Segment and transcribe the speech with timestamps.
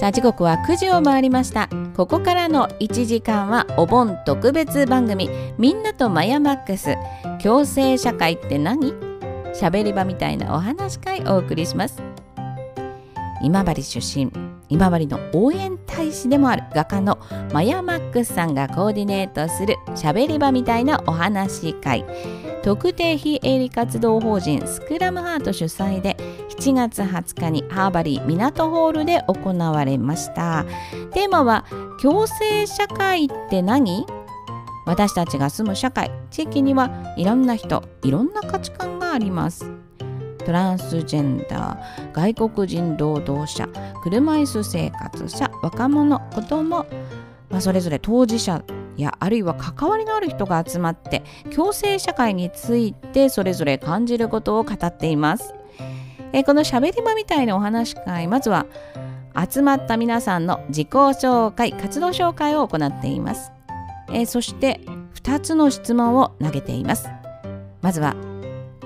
[0.00, 1.68] さあ時刻は9時を回りました。
[1.94, 5.28] ここからの1時間はお盆特別番組
[5.58, 6.96] みんなとマヤマックス。
[7.42, 8.94] 共生社会って何？
[9.52, 12.02] 喋り場みたいなお話会お送りします。
[13.42, 14.32] 今治出身
[14.70, 17.18] 今治の応援大使でもある画家の
[17.52, 22.06] マヤマックスさんがコーディネートする喋り場みたいなお話会。
[22.62, 26.16] 特定非営利活動法人スクラムハート主催で
[26.60, 30.66] 7月20日にハーバリー港ホールで行われました。
[31.10, 31.64] テーマは
[32.02, 34.04] 共生社会って何？
[34.84, 36.10] 私たちが住む社会。
[36.30, 39.72] 地域にはいろんな人いろんな価値観があります。
[40.44, 43.66] トランスジェンダー外国人労働者
[44.02, 46.86] 車椅子生活者若者子供、
[47.48, 48.62] まあ、それぞれ当事者
[48.98, 51.22] やあるいは関わりのある人が集まって
[51.54, 55.54] 共生社会についてそれぞれ感じることを語っています。
[56.32, 58.66] えこのしゃべり場みたいなお話会まずは
[59.50, 63.52] 集まった皆さんの自己紹介活動紹介を行っています。
[64.12, 64.80] えそして
[65.14, 67.08] 2つの質問を投げています。
[67.80, 68.14] まずは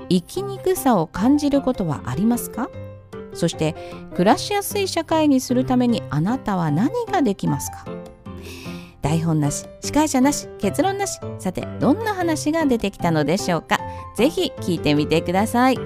[0.09, 2.69] 生きにくさを感じることはありますか？
[3.33, 3.75] そして
[4.13, 7.85] 暮らしやすい社会にするためにあなたは何ができますか？
[9.01, 13.79] 台本なし司会者なし結論なしさてどんな話が出てきたのでしょうか？
[14.15, 15.77] ぜひ聞いてみてください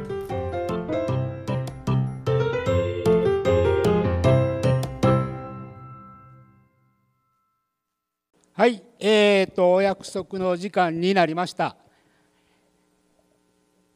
[8.59, 11.77] はいえーとお約束の時間になりました。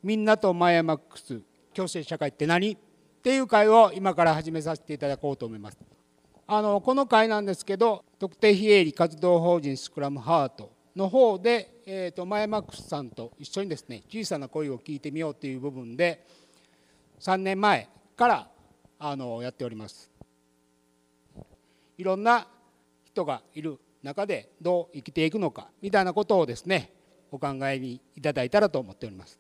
[0.02, 1.42] みんなとマイヤマックス
[1.73, 2.72] 共生社会って何？
[2.72, 2.78] っ
[3.22, 5.78] ていう会を今から始めさせていただこうと思います。
[6.47, 16.25] あのこの会なんですけど特定非営利活動法人スクラムハートの方で、えーと、マヤマックスさんと一緒にですね小さな声を聞いてみようという部分で
[17.20, 18.48] 3年前から
[18.98, 20.09] あのやっております。
[21.98, 22.48] いろんな
[23.03, 26.93] 人がいる中でどう生きていくのかみたいなことをですね
[27.31, 29.39] お考えにいただいたらと思っております。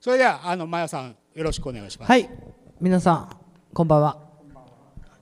[0.00, 2.08] それではあのマヤさんよろしくお願いします。
[2.08, 2.28] はい。
[2.80, 3.36] 皆さん
[3.72, 4.18] こんばんは。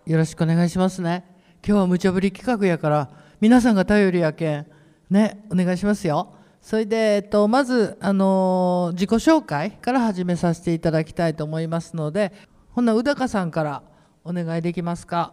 [0.04, 1.24] よろしくお願いしますね。
[1.64, 3.08] 今日は無茶ぶり企画やから
[3.40, 4.66] 皆さんが頼りやけん
[5.08, 6.34] ねお願いしますよ。
[6.60, 12.32] それで、えっと、まず、あのー、自己紹介から始めさせていただきたいと思いますので
[12.70, 13.82] ほんな宇高さんから
[14.24, 15.32] お願いできますか？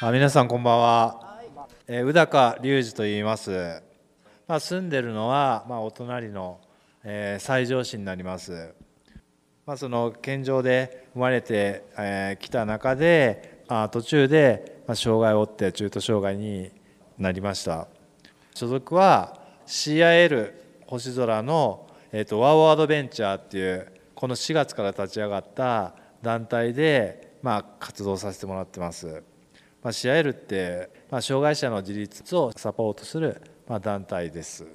[0.00, 1.27] あ皆さんこんばんは、はい、
[1.90, 3.82] えー、宇高隆二と言います、
[4.46, 6.60] まあ、住んでるのは、まあ、お隣の、
[7.02, 8.74] えー、西条市になります。
[9.64, 16.70] まあ、その健常で生まれてき、えー、た中であ途中でまあ障害を負って中途障害に
[17.16, 17.88] なりました。
[18.54, 20.52] 所属は CIL
[20.86, 29.22] 星空の、えーと、ワオアドベンチャーっていうこの4月から立ち上がった団体で、まあ、活動させてもらってます、
[29.82, 34.66] まあ、CIL って、まあ、障害者の自立をサポートする、まあ、団体です。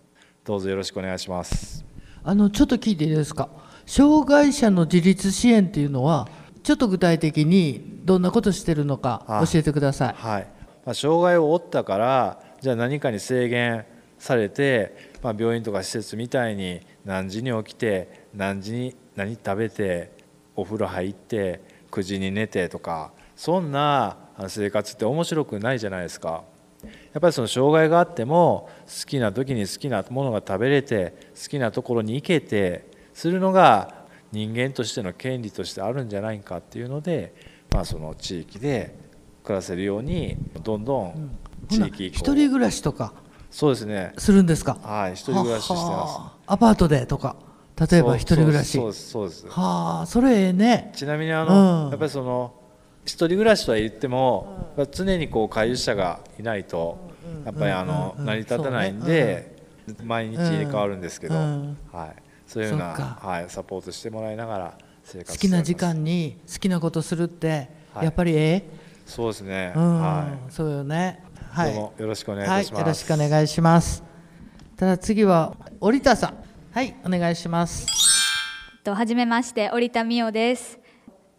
[0.44, 1.85] どうぞよろしくお願いします。
[2.23, 3.49] あのちょっと聞いていいですか？
[3.85, 6.27] 障害者の自立支援っていうのは
[6.63, 10.13] ちょっと具体的にどんなことしてるのか教えてください。
[10.16, 10.47] はい。
[10.85, 13.85] まあ、障害を負ったからじゃあ何かに制限
[14.17, 20.11] されて、まあ、病院とか施設みたいに何時に起きて何時に何食べて
[20.55, 21.61] お風呂入って
[21.91, 24.17] 9時に寝てとかそんな
[24.47, 26.44] 生活って面白くないじゃないですか。
[27.13, 37.33] やっぱりその障害があっても好きな時に好きなものが食べれて好きなところに行けてするのが人間としての権利としてあるんじゃないかっていうので、
[37.71, 38.95] まあ、その地域で
[39.44, 41.38] 暮らせるようにどんどん
[41.69, 42.09] 地域、う。
[42.09, 43.13] ん、一人暮らしとか
[43.50, 44.13] そうですね。
[44.17, 44.77] するんですか？
[44.83, 46.19] はい一人暮らししてます。
[46.47, 47.38] アパートでとか
[47.89, 48.77] 例えば一人暮らし。
[48.77, 49.47] そうですそうです。
[49.47, 50.91] はあそれええね。
[50.95, 52.55] ちなみにあの、うん、やっぱりその
[53.06, 57.12] 一人暮らしとは言っても、うん、常にこう介助者がいないと、
[57.46, 59.53] やっぱりあの、成り立たないんで、
[59.88, 62.22] ね、毎日入れ替わるんですけど、はい。
[62.46, 67.69] そういうような、はい、サポートしてもらいながら生活好きな時間に好きなことするって、
[68.02, 68.63] やっぱりええ？
[69.06, 71.24] そうですね、うん、はい、そうよね。
[71.51, 71.75] はい。
[71.75, 74.04] よろしくお願いします、はい、よろしくお願いします。
[74.77, 76.36] ただ次は織田さん。
[76.72, 77.88] はいお願いします。
[78.83, 80.80] とはじめまして織田美代です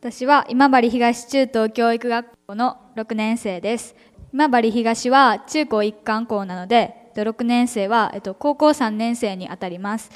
[0.05, 3.97] 私は今治東中等教育学校の6年生です。
[4.35, 10.11] 今治東は中高一貫校なので6年生は、えっと、高校3年生にあたります。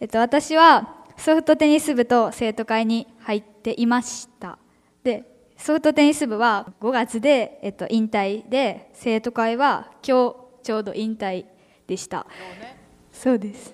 [0.00, 4.58] えっと、私はソフトテニス部と生徒会に入っていました。
[5.04, 5.22] で
[5.56, 11.44] ソフトテニス部は5月で、えっと、引退で生徒会は今日ちょうど引退
[11.86, 12.26] でした、
[12.60, 12.76] ね、
[13.12, 13.72] そうです。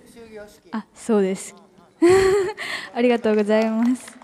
[0.73, 1.55] あそうです。
[2.95, 4.15] ありがとうございます。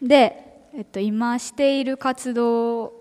[0.00, 0.47] で、
[0.78, 2.92] えっと、今している活動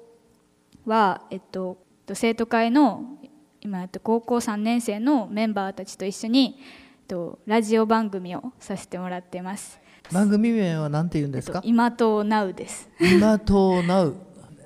[0.88, 1.78] は、えっと、
[2.12, 3.20] 生徒会の
[3.62, 9.80] 今、えっと、高校3年生のメンバーたちと一緒に、えっと、ラジオ番組をさせてもらってます。
[10.12, 12.90] 番組名は何て言うんですか、えっと、今とナウです。
[13.00, 14.16] 今とナウ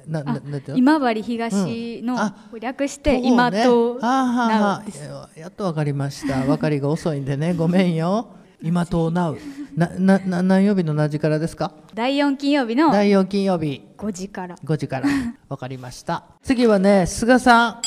[0.07, 0.39] なな
[0.73, 2.17] 今治東の
[2.61, 5.03] 略して、今とナウです、
[5.35, 6.43] やっと分かりました。
[6.43, 7.53] 分かりが遅いんでね。
[7.55, 9.37] ごめんよ今とナウ
[9.75, 11.71] ななな何曜日の何時からですか？
[11.95, 13.81] 第4金曜日の第4金曜日。
[13.97, 14.55] 5時から。
[14.57, 15.09] 5時から。
[15.49, 16.25] 分かりました。
[16.43, 17.81] 次はね菅さん。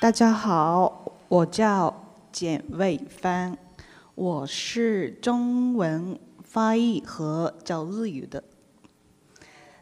[0.00, 1.94] 大家好我叫
[2.32, 3.56] 简卫帆。
[4.16, 6.18] 我是中文
[6.52, 8.42] 翻译和教日语的。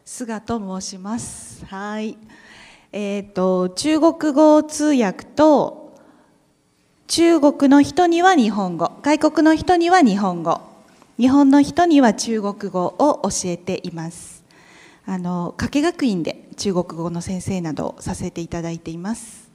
[0.05, 1.65] 菅と申します。
[1.65, 2.15] はい。
[2.91, 5.80] えっ、ー、と中国語通訳と
[7.13, 8.89] 中国の人には日本語。
[9.01, 10.61] 外国の人には日本語。
[11.19, 14.45] 日本の人には中国語を教えています。
[15.05, 19.51] あの加計学院で中国語の先生などをさせていただいています。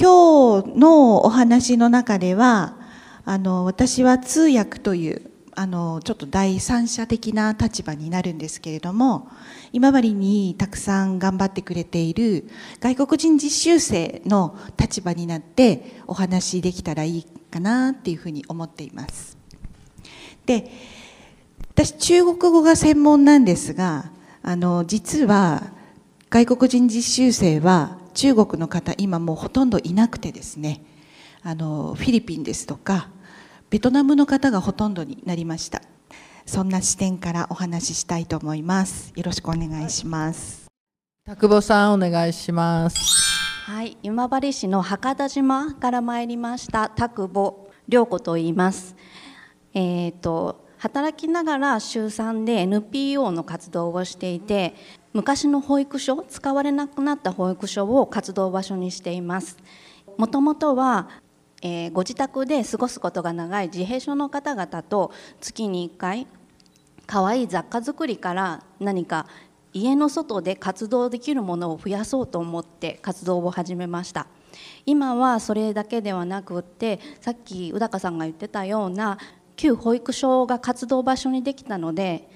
[0.00, 2.78] 今日のお話の中では
[3.26, 9.28] あの私は通訳というあのちょっと第三者的な立場になるんですけれども
[9.72, 12.48] 今治にたくさん頑張ってくれている
[12.80, 19.38] 外国人実習生の立場になってお話できたらいいかなっていうふうに思っています。
[20.46, 20.70] で
[21.70, 24.10] 私中国語が専門なんですが
[24.42, 25.72] あの実は
[26.30, 30.82] 外国人実習生は中国の方今もうほとんどいなくてですね
[31.42, 33.08] あのフィリピンですとか
[33.74, 35.82] ベトナムの方がほとんどになりました。
[36.46, 39.12] そんな視点からお話ししたいと思います。
[39.16, 40.66] よろしくお願いします。
[41.26, 42.96] 田久保さんお願いします。
[43.64, 43.96] はい。
[44.04, 46.88] 今治市の博多島から参りました。
[46.88, 48.94] 田久保涼子と言います。
[49.72, 54.76] えっ、ー、と働きながら週3で NPO の活動をしていて
[55.12, 59.56] 昔の保育所使われなくなった保育所を活動場所にしています。
[60.16, 61.08] もともとは、
[61.64, 66.26] えー、ご自宅で過ごすことが長い自閉症の方々と月に1回
[67.06, 69.26] 可愛い雑貨作りから何か
[69.72, 74.28] 家の外で活動できるものを増やそうと思って活動を始めました。
[74.86, 79.18] 今はそれだけではなくってさっき宇高さんが言ってたような
[79.56, 82.28] 旧保育所が活動場所にできたので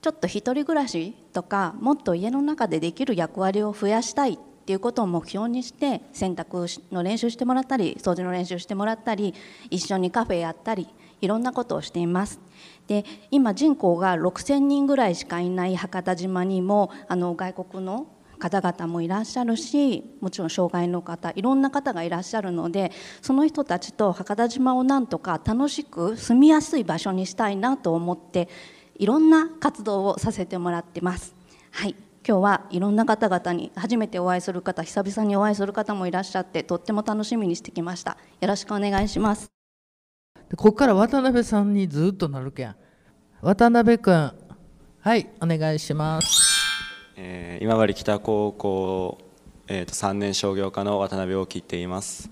[0.00, 9.34] ちょっと一人暮らしとかもっと家の中でできる役割を増やしたいっっていうことを目標にして洗濯の練習してもらったり掃除の練習してもらったり
[9.70, 10.88] 一緒にカフェやったり
[11.20, 12.40] いろんなことをしています。
[12.86, 18.06] で今人口が6,000人ぐらいしかいない博多島にもあの外国の
[18.38, 22.90] 方々もいらっしゃるしもちろん障害の方いろんな方がいらっしゃるので
[23.20, 28.48] その人たちと博多島をなんとか楽しく住みやすい場所にしたいなと思って
[28.96, 31.34] いろんな活動をさせてもらってます。
[31.70, 31.94] はい
[32.26, 38.18] 今日はいろんな方々に初めてお会いする方久々にお会いする方もいらっしゃってとっても楽しみにしてきました。
[38.40, 39.50] よろしくお願いします。
[40.56, 42.74] ここから渡辺さんにずっとなるけん
[43.40, 44.32] 渡辺君
[45.00, 46.50] はいお願いします。
[47.22, 49.18] えー、今治北高校、
[49.68, 52.30] えーと、3年商業科の渡辺を切っています、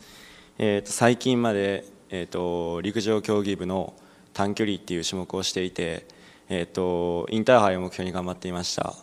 [0.56, 3.93] えーと、最近まで、えーと、陸上競技部の
[4.32, 6.06] 短距離っていう種目をしていて、
[6.49, 8.94] えー、とインターハイを目標に頑張っていました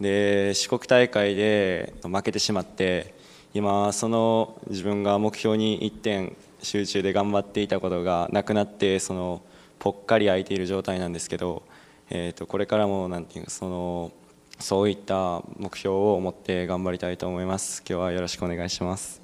[0.00, 3.14] で四国大会で負けてしまって
[3.54, 9.42] 今その自分が目標に一点集中で頑張っていたことがなくなってその
[9.78, 11.62] ぽっかり空いている状態なんですけど、
[12.10, 14.12] えー、とこれからもなんていうその
[14.58, 17.82] そういった目標を持って頑張りたいと思います。
[17.88, 19.22] 今日はよろしくお願いします。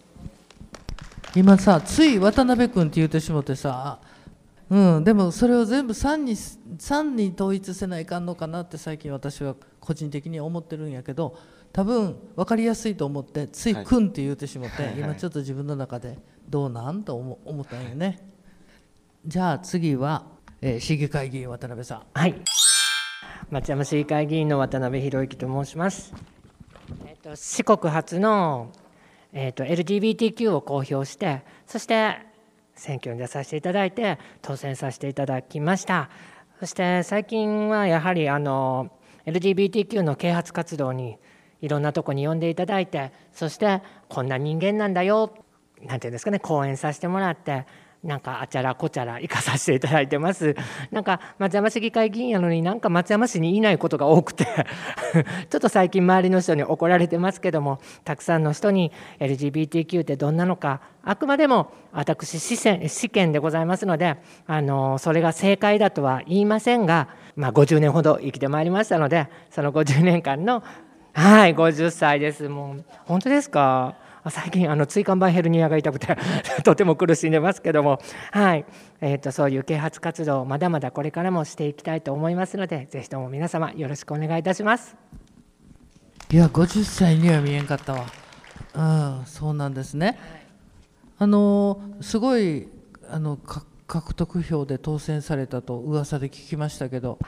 [1.35, 3.99] 今さつい渡辺君って言うてしもてさ
[4.75, 11.39] うんでもそれを全部3に3に統一せないかんのかなって最近私は個人的に思ってるんやけど
[11.73, 18.19] 多分分かりやすいと思ってつい「くん」って言うてしもて、はい、今ちょっと自分の中でどうなんと思思ったんよね。
[19.25, 20.27] じゃあ次は、
[20.61, 22.03] えー、市議会議員渡辺さん。
[22.13, 22.35] はい。
[23.51, 26.13] 町山市議会議員の渡辺博之と申します。
[27.07, 28.73] えっと、四国初の、
[29.33, 32.34] えっと、LGBTQ を公表してそして
[32.85, 36.11] 選挙に出させていただいて当選させていただきました。
[36.61, 38.91] そして最近はやはりあの
[39.27, 41.17] LGBTQ の啓発活動に
[41.63, 45.33] いろんなとこに呼んでいただいてそしてこんな人間なんだよ
[45.83, 47.67] なんていうんですかね講演させてもらって
[48.05, 50.55] なんかあちゃらこちゃら行かさせていただいてます。
[50.93, 54.45] なんか松山市議会議員やのになんか松山市にいないことが多くて。
[55.49, 70.63] ちょっと最近周りの人に怒られてますけどもたくさんの人に LGBTQ ってどんなのかあくまでも私試験でございますのであのそれが正解だとは言いませんが、まあ、50年ほど生きてまいりましたのでその50年間の
[71.13, 72.49] はい50歳です。
[72.49, 73.95] もう本当ですか？
[74.31, 76.17] 最近あの椎間板ヘルニアが痛くて
[76.65, 78.01] とても苦しんでますけども、
[78.33, 78.65] はい。
[79.01, 84.97] えーと、そういう啓発活動をまだまだこれからもしていきたいと思いますのでぜひとも皆様よろしくお願いいたします。
[86.31, 88.07] いや50歳には見えんかったわ。
[88.75, 90.19] うんそうなんですね、
[91.19, 92.69] あのすごい
[93.09, 93.37] あの
[93.87, 97.19] 獲得票で当選されたと噂で聞きましたけど。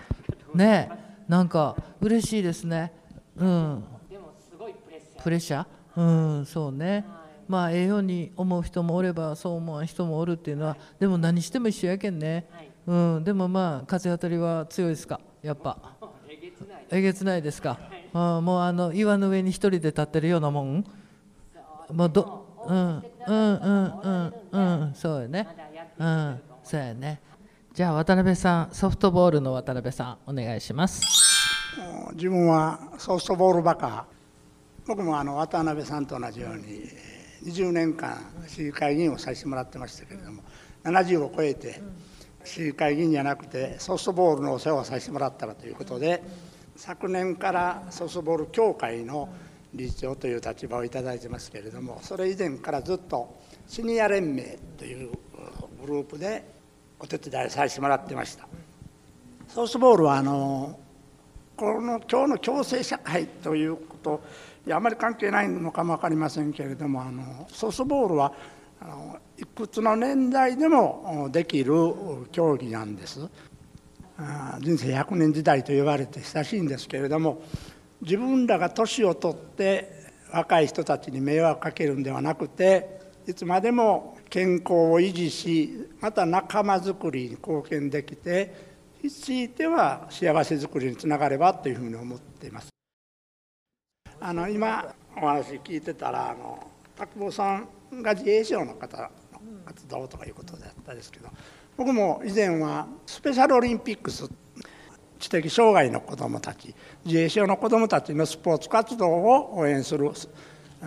[0.54, 0.88] ね
[1.28, 2.92] なんか嬉しいですね。
[3.36, 3.84] うん。
[5.22, 5.66] プレッシャー？
[5.96, 7.04] うんそうね、
[7.48, 12.46] まあええように思う人もおればそう思う人もおるっていうのはでも何しても一緒やけんね、
[12.86, 15.20] うん、でもまあ風当たりは強いですか？
[15.42, 15.78] やっぱ。
[16.90, 17.42] えげつない。
[17.42, 17.78] ですか、
[18.12, 20.84] うん、もうあの岩の上に一人で立ってるようなもん？
[21.92, 24.00] もうどうんうんうん
[24.52, 25.48] うんうんそうやね
[25.98, 26.40] うん。
[26.62, 27.20] そうやね。
[27.72, 31.02] じゃあ渡辺さんソフトボールの渡辺さんお願いします
[32.14, 34.06] 自分はソフトボールバカ
[34.86, 36.88] 僕もあの渡辺さんと同じように
[37.44, 40.42] 20年間市議会議員をさせてもらってましたけれども
[40.84, 41.80] 70を超えて
[42.44, 46.22] 市議会議員じゃなくてソフトボールのお世話をさせてもらったらということで
[46.76, 49.28] 昨年からソフトボール協会の
[49.74, 55.10] 理事長という立場を頂いてますけれどもそれ以前からずっとシニア連盟という
[55.84, 56.44] グループで
[57.00, 58.46] お手伝いさせてもらってました。
[59.48, 60.78] ソフトボールはあの
[61.56, 64.22] この今日の共生社会ということ
[64.72, 68.32] あまり関係ないのかも分かりませんけれどもあのソフトボールは
[68.80, 71.72] あのいくつの年代でもできる
[72.32, 73.20] 競技なんです
[74.60, 77.42] 人生100年時代と言われて親しいんですけれども
[78.02, 79.92] 自分らが年を取って
[80.32, 92.75] 若い人たちに迷惑かけるんではなくていつまでも健康を維持しまた仲間づくりに貢献できてひいては幸せづくりにつながればというふうに思っています。
[94.20, 97.58] あの今お話聞いてたらあの拓保さ
[97.92, 99.08] んが自衛省の方の
[99.64, 101.28] 活動とかいうことだったですけど
[101.76, 104.28] 僕も以前はスペシャルオリンピックス
[105.18, 110.10] 知的障害の子どもたち自衛省の子どもたちのスポーツ活動を応援する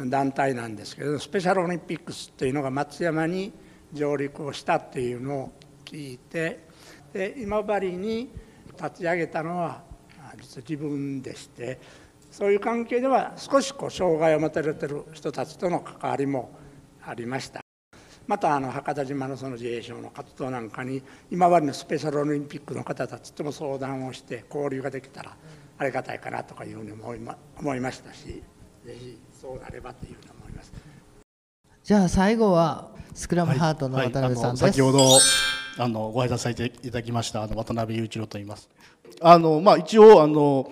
[0.08, 3.52] 団体なんですけどスペシャルオリンピックスっていうのが松山に
[3.94, 5.52] 上陸をしたっていうのを
[5.86, 6.68] 聞いて
[7.14, 8.30] で今治に
[8.78, 9.82] 立ち上げたのは
[10.40, 11.80] 実は自分でして
[12.40, 16.50] そういう関係では少しこう障害を持たれてる人たちとの関わりも
[17.06, 17.60] ありました。
[18.28, 25.36] またあの博多島のその自衛省の活動なんかに今までのスペシャルオリンピックの方たちとも相談をして交流ができたら
[25.78, 28.42] ありがたいかなとかいうふうに思いま思いましたし
[28.86, 30.72] ぜひそうなればというふうに思います。
[31.84, 35.20] じゃあ最後はスクラムハートの渡辺さんです、はいはい、先ほど
[35.78, 38.70] あのご挨拶させていただきましたあの渡辺雄一郎と言います。
[39.22, 40.72] あの、まあ、一応あの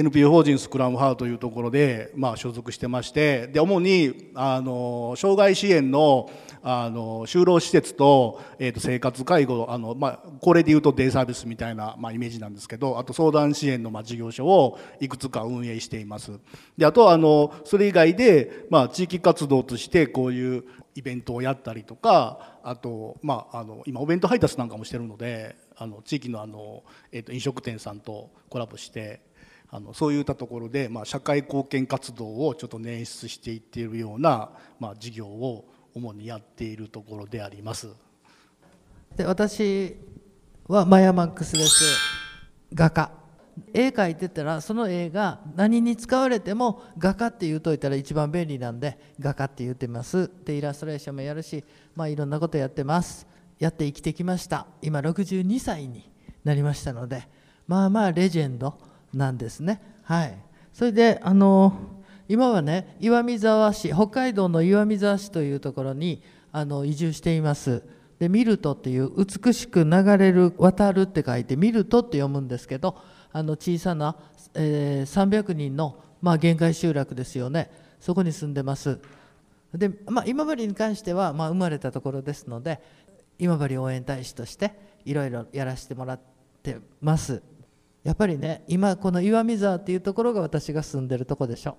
[0.00, 6.30] NPO 法人スクラムハーというところで、まあ、所属してましてで主にあの障害支援の
[6.62, 16.32] あの就労施設と,、えー、と生活介護あの、まあ、これでいうとデイサービスみたいな、まあ、イメージなんですけどあと相談支援の、まあ、事業所をいくつか運営しています。
[16.76, 20.64] であとあのそれ以外で、まあ、地域活動としてこういう
[20.94, 29.20] イベントをやったりとかあと、まあ、あの今お弁当配達なんかもしてるのであの地域のあの、えー、と飲食店さんとコラボして
[29.72, 34.50] あのそういったところで、まあ、社会貢献活動をちょっと捻出していっているような、
[34.80, 37.88] まあ、事業を主にやっているところであります。
[39.16, 39.96] で私
[40.66, 41.84] はマヤマックスです。
[42.74, 43.12] 画家。
[43.74, 50.30] 絵描いてたらその絵が何に使われても画家って言うといたら一番便利なんで画家って言ってます。
[50.44, 51.62] でイラストレーションもやるし
[51.94, 53.26] まあいろんなことやってます。
[53.58, 54.66] やって生きてきました。
[54.82, 56.10] 今62歳に
[56.44, 57.28] なりましたので
[57.66, 58.89] まあまあレジェンド。
[59.12, 59.80] なんですね。
[60.02, 60.36] はい、
[60.72, 61.72] それであの
[62.28, 67.82] 今はね岩見沢市北海道の岩見沢市というところにあの移住しています。
[68.18, 72.98] でミルトっていう美しく流れる渡るって書いてミルトって読むんですけど
[73.32, 74.14] あの小さな、
[74.54, 78.98] えー、300人の、まあ、限界集落ですよねそこに住んでます。
[79.74, 82.80] で、まあ、今治に関しては、まあ、生まれたところですので
[83.38, 84.72] 今治応援大使として
[85.04, 86.20] いろいろやらせてもらっ
[86.62, 87.42] てます。
[88.02, 91.76] やっぱりね今この岩見沢っていうところが私が住んでるとこでしょ。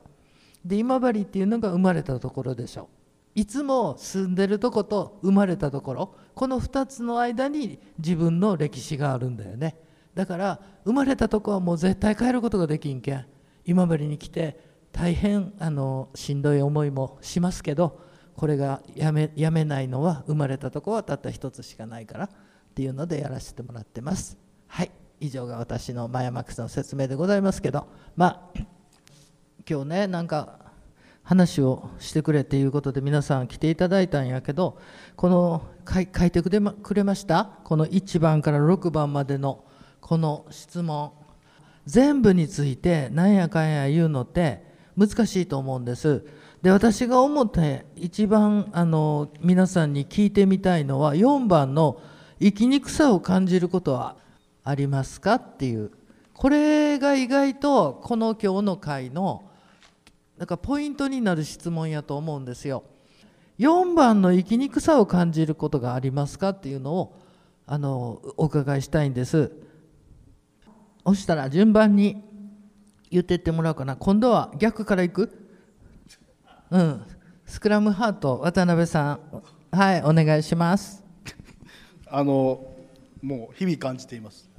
[0.63, 2.89] で今治っていうのが生まれたところでしょ。
[3.33, 6.15] いつも住んでるとこと生まれたところ。
[6.35, 9.77] この2つの間に自分の歴史があるんだよね。
[10.13, 13.25] だから生まれたとこはもう絶対変えることができんけん。
[13.65, 14.59] 今治に来て
[14.91, 18.01] 大変あのしんどい思いもしますけど
[18.35, 22.29] これがやめやめないのは生まれたとこはたった一つしかないからっ
[22.75, 24.37] ていうのでやらせてもらってます。
[24.67, 24.91] はい。
[25.21, 28.59] 以上が私のマヤマックスの説明でございますけどまあ
[29.69, 30.59] 今日ねなんか
[31.23, 34.79] 話をしてくれっていうことで皆さん来ていただいたんやけど
[35.15, 37.45] この書い書いてくれまくれました？
[37.63, 39.63] この1番から6番までの
[40.01, 41.13] この質問。
[41.85, 44.63] 全部についてなんやかんや言うのって
[44.95, 46.25] 難しいと思うんです。
[46.61, 52.01] で私が思って一番あの皆さんに聞いてみたいのは4番の
[52.39, 54.15] 「生きにくさを感じることは
[54.63, 55.91] ありますか?」っていう
[56.34, 59.44] これが意外とこの今日の回の
[60.38, 62.84] なんかポイントになる質問やと思うんですよ。
[63.60, 66.50] 4番の生きにくさを感じることがありますか？
[66.50, 67.15] っていうのを
[67.68, 69.51] あのお伺いしたいんです。
[71.06, 72.24] そしたら順番に
[73.12, 73.96] 言ってってもらおうかな。
[73.96, 75.30] 今度は逆からいく？
[76.72, 77.06] うん。
[77.46, 81.03] スクラムハート渡辺さんはいお願いします。
[82.08, 82.65] あの
[83.22, 84.50] もう日々感じています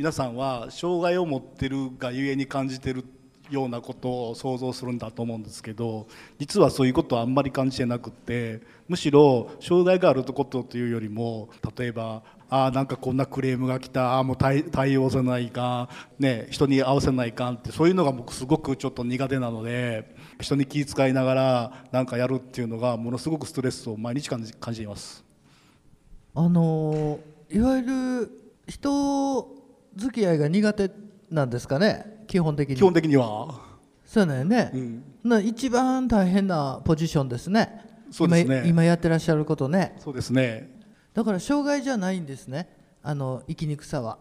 [0.00, 3.04] 皆さんは障害を持ってるがゆえに感じてる
[3.50, 6.06] ようなことを想像するんだと思うんですけど
[6.38, 25.22] 実はそういうことはあんまり感じてなくってむしろ障害があることというよりも例えばああなんかこんなクレームが来たああもう対対応せないか、ね、人に合わせないかんってそういうのが僕すごくちょっと苦手なので人に気遣いながらなんかやるっていうのがものすごくストレスを毎日感じ感じています。
[26.34, 28.30] あのいわゆる
[28.66, 29.59] 人
[29.96, 30.90] 付き合いが苦手
[31.30, 32.24] なんですかね？
[32.26, 32.76] 基本的に。
[32.76, 33.60] 基本的には。
[34.04, 35.04] そうだよね、うん。
[35.22, 37.84] な一番大変なポジションですね。
[38.10, 38.56] そうですね。
[38.58, 39.96] 今今やってらっしゃることね。
[40.00, 40.80] そうですね。
[41.14, 42.68] だから障害じゃないんですね。
[43.02, 44.18] あの生きにくさは。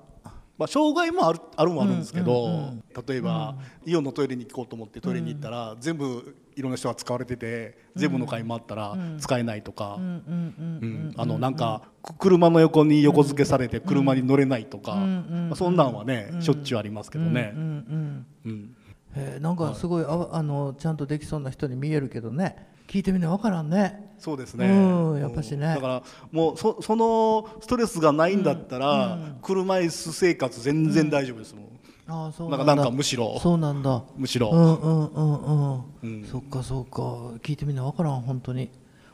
[0.57, 2.73] まあ、障害もあるあるもあるんですけど、
[3.07, 17.53] 例えば、イオンのトイレに行こうと思ってトイレに行ったら、全部いろんな人が使われてて全部の階もあったら使えないとか、うんあのなんかく車の横に横付けされて車に乗れないとか、まあ、そんなんはね、しょっちゅうありますけどね。
[17.55, 18.75] うんうんうん
[19.15, 22.67] へえなんかすごいああのちゃんとできそうな人に見えるけどね。
[22.87, 24.13] 聞いてみな分からんね。
[24.17, 25.67] そうですね、うんやっぱしね。
[25.67, 31.68] だからもうそそのストレスがないんだったら、車椅子生活全然大丈夫ですもん、
[32.09, 33.39] ああそうななんんだかなんかむしろ。
[33.39, 34.03] そうなんだ。
[34.17, 36.25] むしろ、うんうんうんうん、うん。
[36.25, 37.01] そっかそっか。
[37.43, 38.69] 聞いてみな分からん本当に。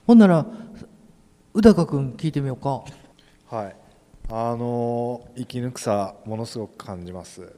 [0.08, 0.46] ほんなら
[1.54, 2.84] 宇高君聞いてみようか。
[3.54, 3.76] はい、
[4.30, 7.54] あの生き抜くさものすごく感じます。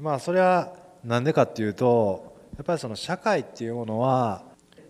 [0.00, 0.72] まあそれは
[1.04, 4.42] なんでかっていうとやっぱりその社会っていうものは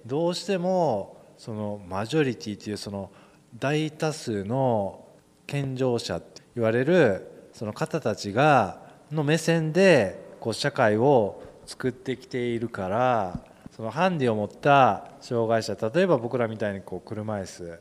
[0.06, 3.10] どうしてもそのマジョリティっていうその
[3.58, 5.04] 大多数の
[5.46, 8.81] 健常者って言われるその方たちが
[9.12, 13.40] の目線でこう社会を作ってきているから
[13.76, 17.80] そのハンディを持った障害者例えば僕らみたいにこう車椅子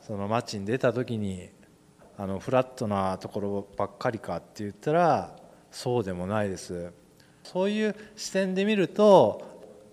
[0.00, 1.50] その街に出た時に
[2.16, 5.36] あのフラットなところばっかりかって言ったら
[5.70, 6.92] そうでもないです。
[7.44, 9.42] そういう視点で見ると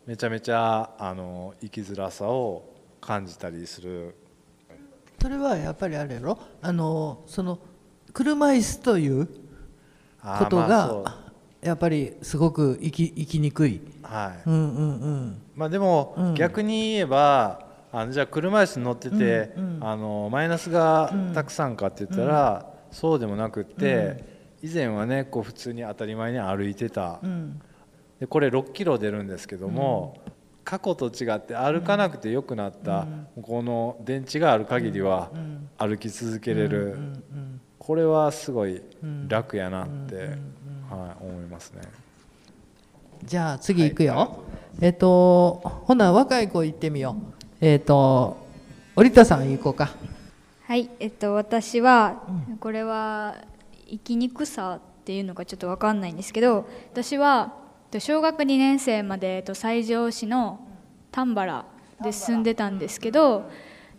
[0.05, 4.15] めちゃめちゃあの生きづらさを感じたりする。
[5.21, 6.37] それはやっぱりあれやろ？
[6.61, 7.59] あのその
[8.13, 9.27] 車椅子という
[10.39, 11.17] ことが
[11.61, 14.49] やっぱりすごく生き生きにくい、はい。
[14.49, 15.41] うんうんうん。
[15.55, 16.33] まあ、でもうん。
[16.35, 24.23] 逆に言えばあのじゃあ車椅子に乗ってて、うんうんあのマイナスがたくさんかって言ったら、そうでもなくって、
[24.61, 27.61] 以前はねこう普通に当たり前に歩いてた、うん。
[28.19, 30.19] でこれ6キロ出るんですけども、
[30.65, 33.07] 過去と違って歩かなくてよくなった、
[33.41, 35.31] この電池がある限りは
[35.77, 36.97] 歩き続けれる、
[37.85, 38.81] これはすごい
[39.27, 40.15] 楽やなって、
[40.89, 41.81] はい、思いますね。
[43.23, 44.43] じゃあ次行くよ、
[44.81, 47.35] えっ、とほな若い子行ってみよう。
[47.61, 48.37] えっ、と
[48.95, 49.91] 織田さん行こうか。
[50.63, 52.23] はい、えっと、私は、
[52.59, 53.35] これは
[53.87, 57.53] 生きにくさっていうのがちょっと分かんないんですけど私は
[57.85, 60.59] えっと小学2年生まで、えっと、西条市の
[61.11, 61.65] 丹原
[62.03, 63.47] で住んでたんですけど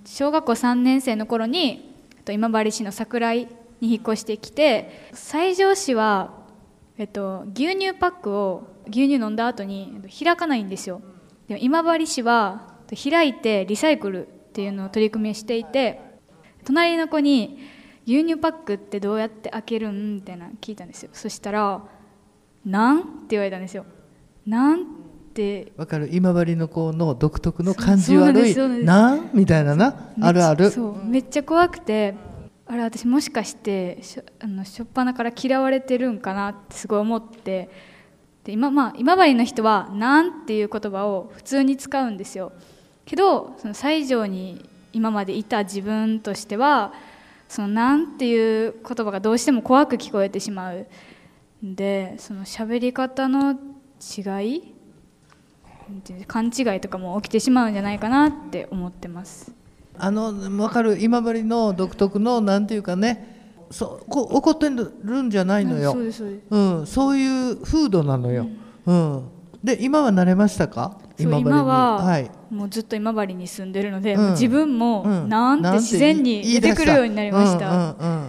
[0.04, 3.46] 小学校3年生の頃にえっと今治市の桜井
[3.80, 6.32] に引っ越してきて西条市は、
[6.98, 11.02] えっと、牛乳パックを牛乳飲んだ後にえっと開かないんですよ
[11.48, 16.00] でも今治市はえっと開いてリサイクルっていうのを取り組みをしていて
[16.64, 17.58] 隣の子に
[18.06, 21.82] 「牛乳パックってどうやって開けるん?」みたいなの聞いたんですよそしたら
[22.64, 23.84] 「なん?」って言われたんですよ
[24.46, 24.84] 「なん?」っ
[25.34, 26.08] てわかる？
[26.12, 30.12] 今治の子の独特の感じ悪いなんみたいなな？
[30.22, 32.14] あるあるそうめっちゃ怖くて
[32.68, 37.70] あれ私もしかしてしょあの初っ端から嫌われてるんかなってすごい思って
[38.42, 42.52] で今,、まあ、今治の人は「なん」っていう言葉を普通に使うんですよ
[43.04, 46.92] けどその西条に今までいた自分としては
[47.48, 50.86] その「なん」っていう言葉がどうしても怖く聞こえてしまう
[51.64, 53.52] んでその喋り方の
[54.00, 54.74] 違い
[56.26, 59.65] 勘違いとかも起きてしまうんじゃないかなって思ってます。
[59.98, 63.36] あの分かる今治の独特のなんていうかね
[63.70, 68.46] そうこ怒ってるんじゃないのよ、うんそういう風土なのよ、
[68.86, 69.22] うん。
[69.64, 70.98] で今は慣れましたか？
[71.18, 74.30] 今は、はい、もうずっと今治に住んでるので、うん。
[74.32, 75.28] 自分もうん。
[75.28, 77.70] なんて自然に出てくるようになりました。
[77.70, 78.22] うんうん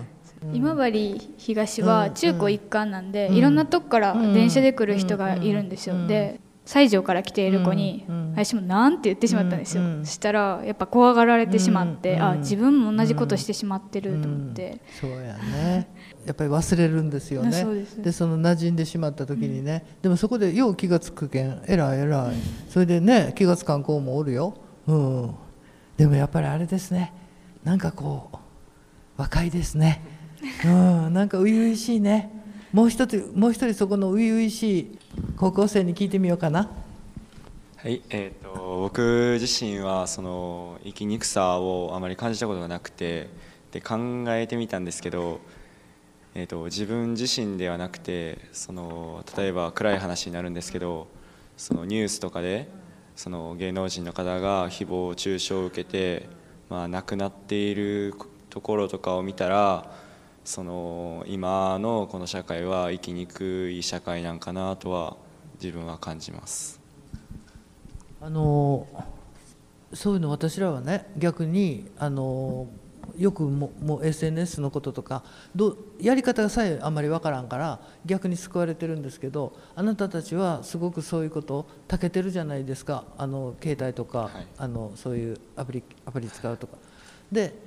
[0.50, 0.56] うん。
[0.56, 3.36] 今治東は中高一貫なんで、うん。
[3.36, 15.88] いろんなとこから電車で来る人がいるんですよ、で西条から来ている子に、私もなんて言ってしまったんですよ、したらやっぱ怖がられてしまって、あ自分も同じことしてしまってると思って、そうやね。
[16.26, 17.66] やっぱり忘れるんですよね。
[18.04, 18.18] です。
[18.18, 21.62] その馴染んでしまった時にね、でもそこでよう気が付くけん。
[21.68, 22.00] えらい。
[22.00, 22.36] えらい
[22.70, 24.56] それでね気が付かん子もおるよ、
[24.88, 25.36] うん、
[25.96, 27.14] でもやっぱりあれですね。
[27.64, 28.38] なんかこう
[29.18, 30.02] 若いですね、
[30.66, 32.32] うん、なんか初々しいね。
[32.74, 34.97] もう一つもう一人そこの初々しい
[35.36, 36.70] 高校生に聞いてみようかな。
[37.78, 43.30] はい、えー、と僕自身はその生きにくさをあまり感じたことがなくて
[43.72, 45.40] で考えてみたんですけど、
[46.34, 51.08] えー、と自分自身ではなくてその例えば暗い話になるんですけど
[51.56, 52.68] そのニュースとかで
[53.16, 56.28] その芸能人の方が誹謗中傷を受けて、
[56.70, 58.16] まあ、亡くなっている
[58.50, 59.92] ところとかを見たら
[60.48, 65.18] その今のこの社会は生きにくい社会なんかなとは
[65.62, 66.80] 自分は感じます。
[68.22, 68.88] あの
[69.92, 72.68] そういうの私らはね逆にあの
[73.18, 83.04] よくももう SNS のこととかどうやり方さえあまりわからんから逆に救われてるんですけどあなたたちはすごくそういうこと長けてるじゃないですか。
[83.18, 86.78] あの携帯とか、あのそういうアプリアプリ使うとか。
[87.34, 87.67] で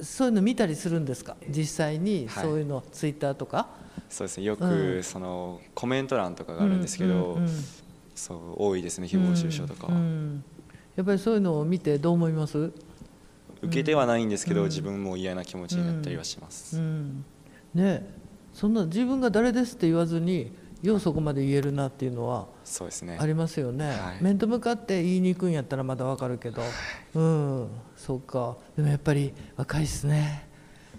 [0.00, 1.36] そういうの見たりするんですか？
[1.48, 2.44] 実際にはい。
[2.44, 3.68] そういうの、ツイッターとか？
[4.08, 4.44] そうですね。
[4.44, 4.64] ようく
[4.98, 5.02] ん。
[5.02, 7.50] そのコメント欄とかがあるんですけど、うんうんうん。
[8.14, 9.06] そう多いですね。
[9.06, 10.44] 誹謗中傷とかは、うんうん。
[10.96, 12.72] やっぱりそういうのを見てどう思います？
[13.62, 14.68] 受けてはないんですけど、うん。
[14.68, 17.24] 自分も嫌な気持ちになったりはします、うん、
[17.74, 18.02] ね。
[18.04, 20.50] えそんな自分が誰ですって言わずに
[20.82, 23.18] ようそこまで言えるなっていうのはそうですね。
[23.20, 24.22] ありますよね、はい。
[24.22, 26.62] 面と向かって言いにくいんやったらまだわかるけど、
[27.14, 28.56] うんそうか。
[28.76, 30.46] でもやっぱり若いっすね。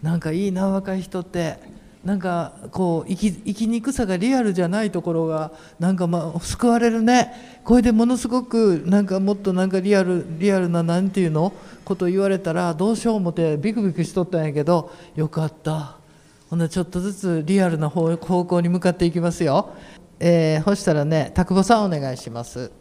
[0.01, 1.77] なんかいいな若い人って。
[2.05, 7.59] なんかこう生き生きにくさがリアルじゃないところがなんかまあ救われるね。
[7.65, 11.51] これでものすごくなんかもっとなんかリアルリアルななんていうの？
[11.83, 15.97] こと言われたらどうしよう思ってビクビクしとったんやけどよかった
[16.49, 19.69] ほんならちょっとずつリアルな方方向に向かっていきますよ。
[20.19, 22.71] えー、ほしたらね、田久保さんお願いします。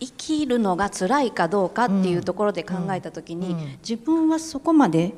[0.00, 5.12] 生きるのが辛いかどうかっていうところで考えた時に、自分はそこまで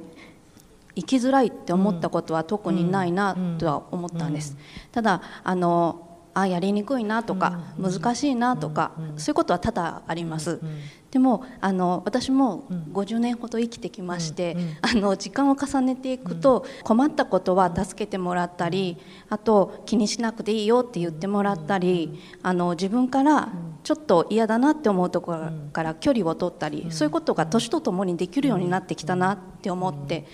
[0.94, 4.56] 生きづらいって思ったことは特にないなとは思ったんです。
[4.92, 6.02] ただあの
[6.34, 10.60] あやりにくいなとか、難しいなとか、そういうことは多々あります。
[11.10, 18.98] でもあの私も50年ほど生きてきまして、あの時間を重ねていくと、困ったことは助けてもらったり
[19.30, 23.50] あと気にしなくていいよって言ってもらったりあの自分から
[23.82, 30.26] ちょっと嫌だなって思うところから距離を取ったり、そういうことが年とともにできるようになってきたなって思って。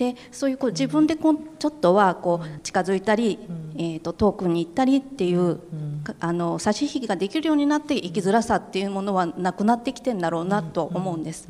[0.00, 3.38] でそういうこう自分でこうちょっとはこう近づいたり、
[3.76, 5.58] えー、と遠くに行ったりっていう、
[6.02, 11.48] かあの差し引きができるようになって生きづらさっていうものはなくなってきてんだろうなと思うんです。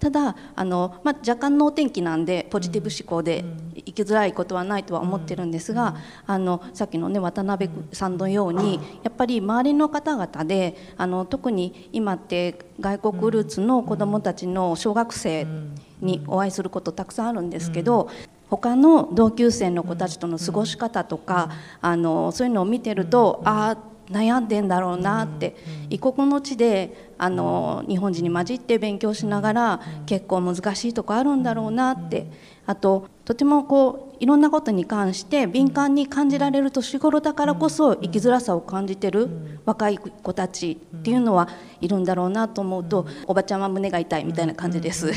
[0.00, 3.44] ただあの、まあ、若干のお天気なんでポジティブ思考で
[3.86, 15.46] 生きづらいことはないとは思ってるんですが、あのさっきのね渡辺さんのようにやっぱり周りの方々であの特に今って外国ルーツの子どもたちの小学生
[16.04, 18.08] にお会いすることたくさんあるんですけど、
[18.48, 25.56] 他の同級生の子たちとの過ごし方とか、あのそういうのを見てると、ああ悩んでんだろうなって、
[25.88, 32.54] 異国の地であの日本人に混じって勉強しながら結構難しいとこあるんだろうなって。
[32.66, 39.28] あととてもこういろんなことに関して敏感に感じられる年頃だからこそ生きづらさを感じてる
[39.66, 41.48] 若い子たちっていうのは
[41.80, 45.12] いるんだろうなと思うとおばちゃんは胸が痛いみたいな感じです。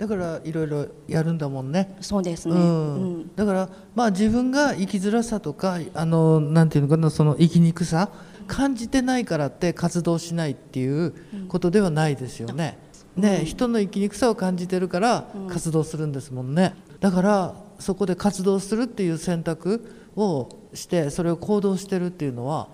[0.00, 1.94] だからいろいろやるんだもんね。
[2.00, 8.08] そうですね、うんうんだからまあ自分が生きづらさとかあのなんていうのかなその生きにくさ
[8.46, 11.14] 感じてないからって活動しないっていう
[11.48, 12.78] ことではないですよね。
[13.14, 16.74] ね人の生きにくさを感じてるから活動するんですもんね。
[17.00, 19.86] だからそこで活動するっていう選択
[20.16, 22.68] をしてそれを行動してるっていうのは、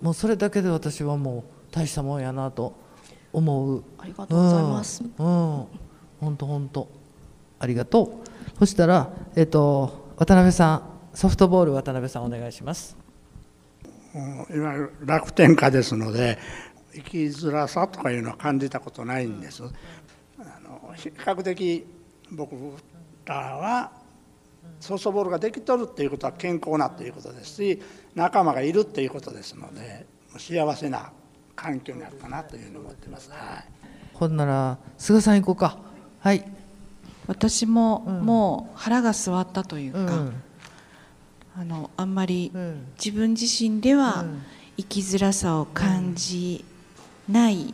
[0.00, 2.74] もうそれだけで私はもう大したもんやなと
[3.32, 3.84] 思う。
[3.98, 5.04] ありがとうございます。
[5.16, 5.66] うん、うん
[6.22, 6.88] 本当本当
[7.58, 8.58] ありがとう。
[8.60, 10.82] そしたらえっと渡辺さん
[11.14, 12.96] ソフトボール渡辺さんお願いします。
[14.14, 16.38] いわゆる楽天家ですので
[16.94, 19.64] 生きづらさとかいうのは感じたことないんです。
[19.64, 19.66] あ
[20.60, 21.84] の比較的
[22.30, 22.54] 僕
[23.24, 23.92] らは
[24.78, 27.82] ソフトボールができとるっていうことは健康なということですし
[28.14, 30.06] 仲間がいるっていうことですので
[30.38, 31.10] 幸せな
[31.56, 33.30] 環境にあるかなというふうに思ってます。
[33.30, 33.38] はい、
[34.14, 35.91] ほんなら菅さん行こうか。
[36.22, 36.44] はい。
[37.26, 40.42] 私ももう腹が据わったというか、うん、
[41.56, 42.52] あのあんまり
[42.96, 44.24] 自分自身では
[44.76, 46.64] 生きづらさを感じ
[47.28, 47.66] ない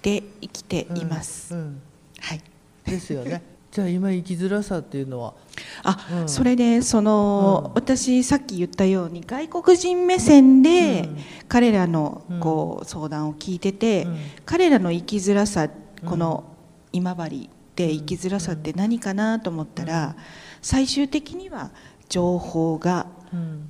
[0.00, 1.54] で生きています。
[1.54, 2.40] はい。
[2.86, 3.42] ですよね。
[3.70, 5.34] じゃあ今生きづらさっていうのは？
[5.82, 11.10] あ、うん、それでその、うん、私さっき言ったように外国人目線で
[11.46, 14.06] 彼らのこう相談を聞いてて、
[14.46, 15.68] 彼らの生きづらさ
[16.06, 16.44] この
[16.92, 20.16] 今治で生きづらさって何かなと思ったら
[20.60, 21.70] 最終的には
[22.08, 23.06] 情報が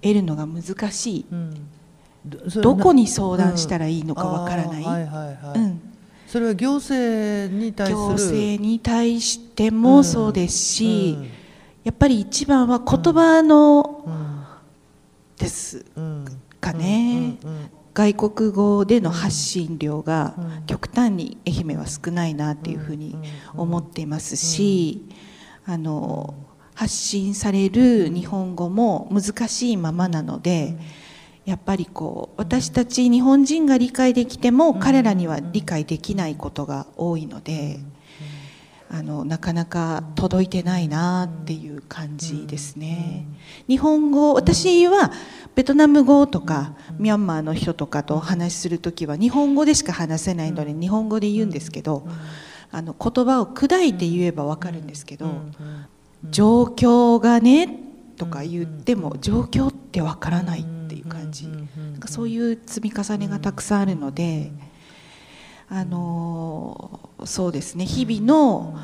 [0.02, 1.26] 得るのが難しい、
[2.60, 4.84] どこに相談したらいいのかわからない。
[5.54, 5.80] うん。
[6.26, 7.98] それは行政に対する。
[7.98, 11.18] 行政に対してもそうですし、
[11.84, 14.04] やっぱり一番は言葉の、
[15.36, 15.84] です
[16.60, 17.36] かね、
[17.92, 20.34] 外国語での発信量が
[20.66, 23.16] 極端に愛媛は少ないなっていうふうに
[23.54, 25.08] 思っていますし、
[25.64, 26.34] あの
[26.74, 30.76] 発信される日本語も難しいままなので。
[31.46, 37.80] やっぱりこう私たち日本人が理解できても彼らには理解できないことが多いので
[38.92, 43.24] あのなかなか届いてないなっていう感じですね。
[43.68, 45.12] 日本語私は
[45.54, 52.06] ベトナム語とかミャンマーの人とかとお話しする時は日本語でしか話せないので日本語で言うんですけど
[52.72, 55.30] あの言葉を砕いて言えば分かるんですけど
[56.30, 57.68] 状況がね
[58.16, 61.66] とか言っても状況って分からないっていう感じなん
[62.00, 64.50] かそういう積み重ねがたくさんあるので
[65.70, 67.86] あのそうですね。
[67.86, 68.76] 日々の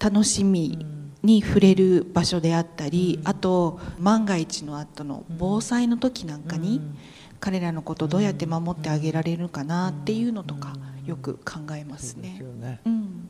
[0.00, 0.84] 楽しみ
[1.22, 6.80] に触れる場所であったりあと万が一の後の防災の時なんかに
[7.38, 10.74] 彼らのことをどうやって守ってあげられるかなっていうのとか
[11.06, 12.42] よく考えますね。
[12.84, 13.28] うん、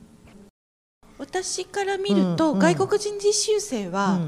[1.19, 4.21] 私から見ると外国人実習生は、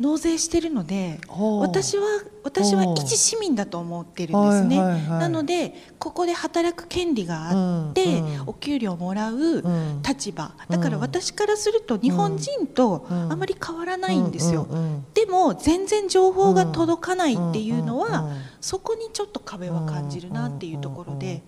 [0.00, 2.04] 納税してるので私は
[2.42, 9.62] 私は一市民だと思ってるんですね、はいはいはい、なのでここで働く権利があって、うんうん、お給料をもらう
[10.06, 14.66] 立場、うん、だから私からすると日本人とあまり変わらないんですよ、
[15.14, 18.28] でも全然情報が届かないっていうのは、
[18.60, 21.42] そこにちょっと壁は感じるなっていうところで、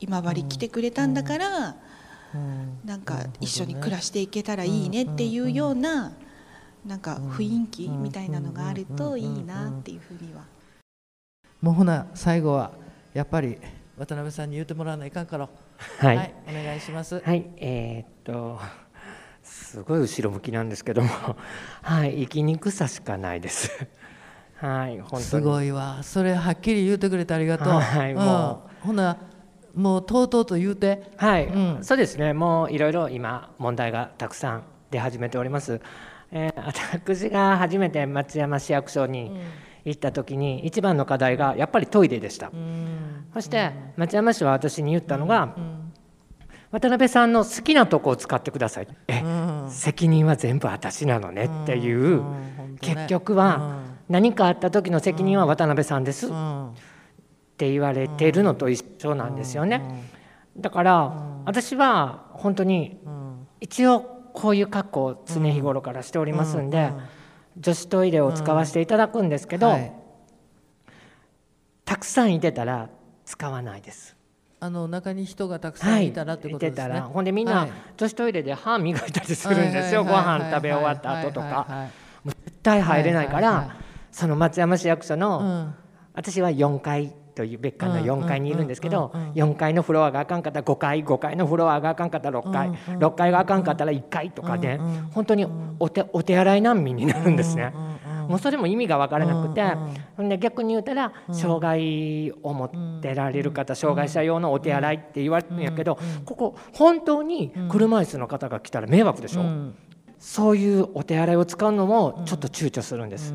[0.00, 1.76] 今治来てくれたんだから、
[2.84, 6.12] なんか一緒に暮らしていけたらいいねっていうような、
[6.86, 10.44] なんか雰囲気みたいなのがあるといいなっていうふうには。
[11.60, 12.70] もうほな最後は
[13.12, 13.58] やっぱり
[13.98, 15.48] 渡辺さんに言ってもらわないかんから、
[15.98, 17.20] はい、はい、お願いします。
[17.24, 18.60] はい、えー、っと
[19.42, 21.08] すごい後ろ向きなんですけども、
[21.82, 23.70] はい、生きにくさしかないです。
[24.58, 26.02] はい、本当すごいわ。
[26.02, 27.72] それはっきり言ってくれてありがとう。
[27.72, 29.16] はい、もう、ほな。
[29.74, 31.10] もうとうとうと言うて。
[31.16, 32.32] はい、うん、そうですね。
[32.32, 35.80] もういろいろ今問題がたくさん出始めております
[36.32, 39.30] えー、私が初めて松山市役所に
[39.84, 42.50] 行った時に一番の課題がやっぱりトイレでした、
[43.32, 45.54] そして松山市は私に言ったのが、
[46.72, 49.22] 渡辺さんの好きなとこを使ってください、え
[49.68, 52.22] 責任は全部私なのねっていう、
[52.80, 56.30] 結局は何かあった時の責任は渡辺さんです、っ
[57.56, 59.80] て言われてるのと一緒なんですよね。
[60.56, 61.12] だから
[61.44, 62.98] 私は本当に
[63.60, 66.92] 一応こういう格好を常日頃からしておりますんで、
[67.56, 69.92] 女子トイレを使わせていただくんですけど、はい、
[71.86, 72.90] たくさんいてたら
[73.24, 74.14] 使わないです。
[74.60, 76.90] あの中に人がたくさんいたらってことですね。
[76.90, 80.04] はい、ほんでみんな、女子トイレで歯磨いたりするんですよ。
[80.04, 81.88] ご飯食べ終わった後とか。
[82.26, 83.76] 絶対入れないから、
[84.12, 85.74] その松山市役所の、うん、
[86.12, 94.78] 私は4階という別館の4階にいるんですけど4階のフロアがあかんかったら5階5階のフロアがあかんかったら6階6階があかんかったら1階とかで
[95.12, 95.46] 本当に
[95.78, 97.74] お手お手洗い難民になるんですね。
[98.26, 99.62] もうそれも意味が分からなくて、
[100.16, 109.42] ほんで逆に言うたら障害を持ってられる方障害者用のお手洗いって言われるんやけどここ本当に車椅子の方が来たら迷惑でしょ、
[110.18, 113.32] そういうお手洗いを使うのもちょっと躊躇するんです。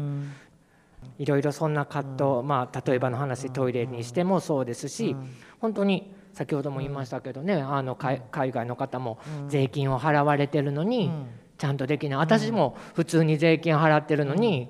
[1.21, 5.15] いろいろそんな葛藤、まあ、例えばの話トイレにしてもそうですし、
[5.59, 11.11] 本当に先ほども言いましたけどねあの海外の方も税金を払われてるのに
[11.57, 12.19] ちゃんとできない。
[12.19, 14.69] 私も普通に税金払ってるのに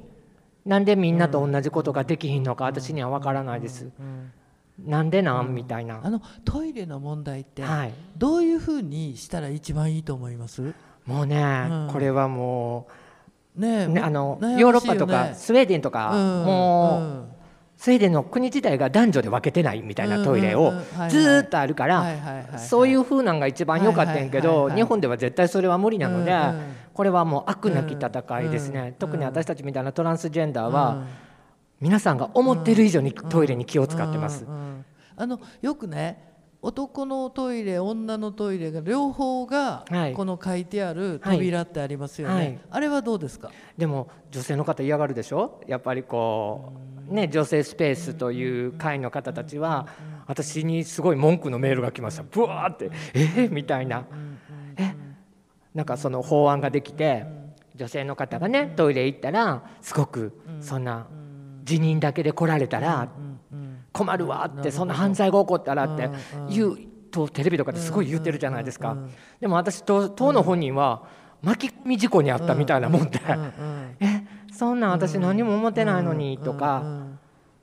[0.66, 3.90] なんでみんなと同じことができひんのか私には分からないです。
[4.84, 5.54] なんでなん？
[5.54, 6.02] みたいな。
[6.04, 7.94] あのトイレの問題って、はい。
[8.18, 10.74] どういうふうにしたら一番いいと思います？
[11.06, 11.90] もうね、うん。
[11.92, 12.92] これはもう、
[13.56, 17.32] ね、あのヨーロッパとかスウェーデンとか、うんもう、うん。
[17.82, 20.72] スウェーデンの国自体が男女で分けてないみたいなトイレを
[21.10, 26.32] ずーっとあるから、そういう風なんが一番良かったんやけど、日本では絶対それは無理なので、
[26.94, 31.06] これはもう悪なき戦いですね、うん特に私たちみたいなトランスジェンダーは、
[31.80, 34.46] 皆さんが思ってる以上にトイレに気を使ってます。
[35.16, 36.31] あのよくね
[36.62, 40.14] 男のトイレ女のトイレが両方がはい。
[40.14, 42.60] この書いてある扉ってありますよね、はい。
[42.70, 43.50] あれはどうですか？
[43.78, 45.62] でも女性の方嫌がるでしょ？
[45.68, 46.74] やっぱりこ
[47.10, 49.88] うね女性スペースという会の方たちは
[50.28, 52.24] 私にすごい文句のメールが来ました。
[52.24, 53.20] ブワーって「え？
[53.48, 54.06] ーみたいな
[54.78, 54.94] 「え？
[55.74, 57.26] なんかその法案ができて
[57.76, 61.08] 女性の方がねトイレ行ったらすごくそんな
[61.64, 63.10] 辞任だけで来られたら
[63.94, 66.10] 困るわってそんな犯罪が起こったらって
[66.50, 66.78] 言う
[67.12, 68.96] とテレビとかですごい言ってるじゃないですか。
[69.40, 71.04] でも私と当の本人は
[71.42, 73.20] 巻き込み事故にあったみたいなもんで。
[74.00, 74.24] え
[74.54, 76.84] そんなん私何も思ってないのにとか。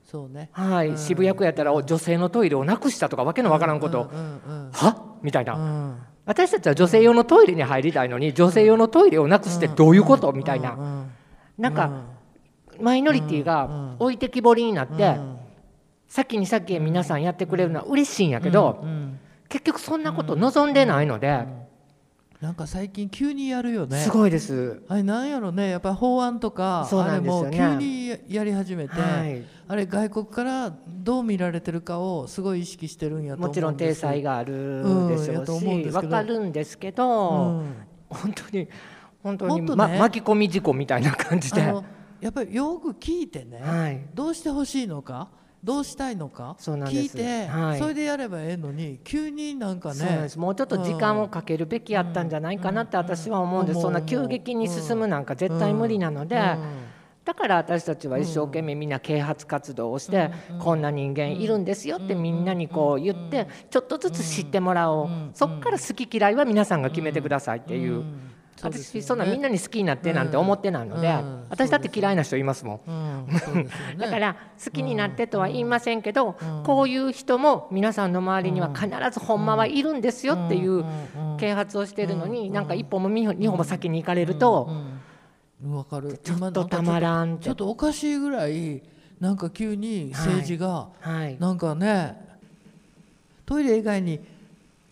[0.05, 0.49] そうね。
[0.53, 4.09] はい渋谷区やったら女性のトイレをなくしたとかわけのわからんこと。
[4.71, 5.15] は？
[5.21, 5.95] みたいな。
[6.25, 10.31] 私たちは女性用のトイレに入りたいのに女性用のトイレをなくしてどういうこと？
[10.31, 10.77] みたいな。
[11.57, 11.89] なんか
[12.79, 15.17] マイノリティが置いてきぼりになって
[16.09, 18.83] 先に先へ皆さんやってくれるのは嬉しいんやけど
[19.47, 21.45] 結局そんなこと望んでないので。
[22.41, 23.97] なんか最近急にやるよね。
[23.97, 24.81] すごいです。
[24.87, 25.71] あれなんやろね。
[25.71, 26.97] やっぱり法案とかね。
[26.97, 29.43] あれも急にやり始めて、はい。
[29.67, 37.75] あれ外国からどう見られてるかをすごい意識してるんやと思もちろん体裁があるでしょうしですけど分かるんですけどうん
[38.09, 38.67] 本当に
[39.21, 41.61] 本当にねま巻き込み事故みたいな感じで。
[42.21, 44.01] やっぱりよく聞いてね、はい。
[44.13, 45.29] どうしてほしいのか
[45.63, 46.55] どうしたいのか？
[46.59, 47.79] 聞いて、はい。
[47.79, 50.27] それでやればええのに急になんかね。
[50.37, 53.79] もうちょっと時間をかけるべきやったんじゃないかなって私は思うんです、う。
[53.79, 56.39] んそんな急激に進むなんか絶対無理なので、
[57.25, 68.05] だから私たちは一生懸命みんな啓発活動をして、こんな人間いるんですよってみんなにこう言ってちょっとずつ知ってもらおう、そっから好き嫌いは皆さんが決めてくださいっていう。
[68.61, 71.45] 私そんなみんなに好きになってなんて思ってないので、うん。
[71.49, 73.27] 私だって嫌いな人いますもん、
[73.97, 80.85] だから好きになってとは言いませんけど、こういう人も皆さんの周りには必ずほんまはいるんですよっていう
[81.37, 84.69] 啓発をしてるのに、なんか一歩も二歩も先に行かれると、
[85.65, 86.17] わかる。
[86.17, 88.81] ちょっとたまらんちょっとおかしいぐらい
[89.19, 91.37] なんか急に政治が、はい。
[91.39, 92.29] なんかね
[93.45, 94.19] トイレ以外に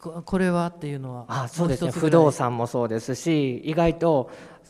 [0.07, 1.91] ここれはっていうのはあそうですね。
[1.91, 4.29] 不動産もそうですし意外と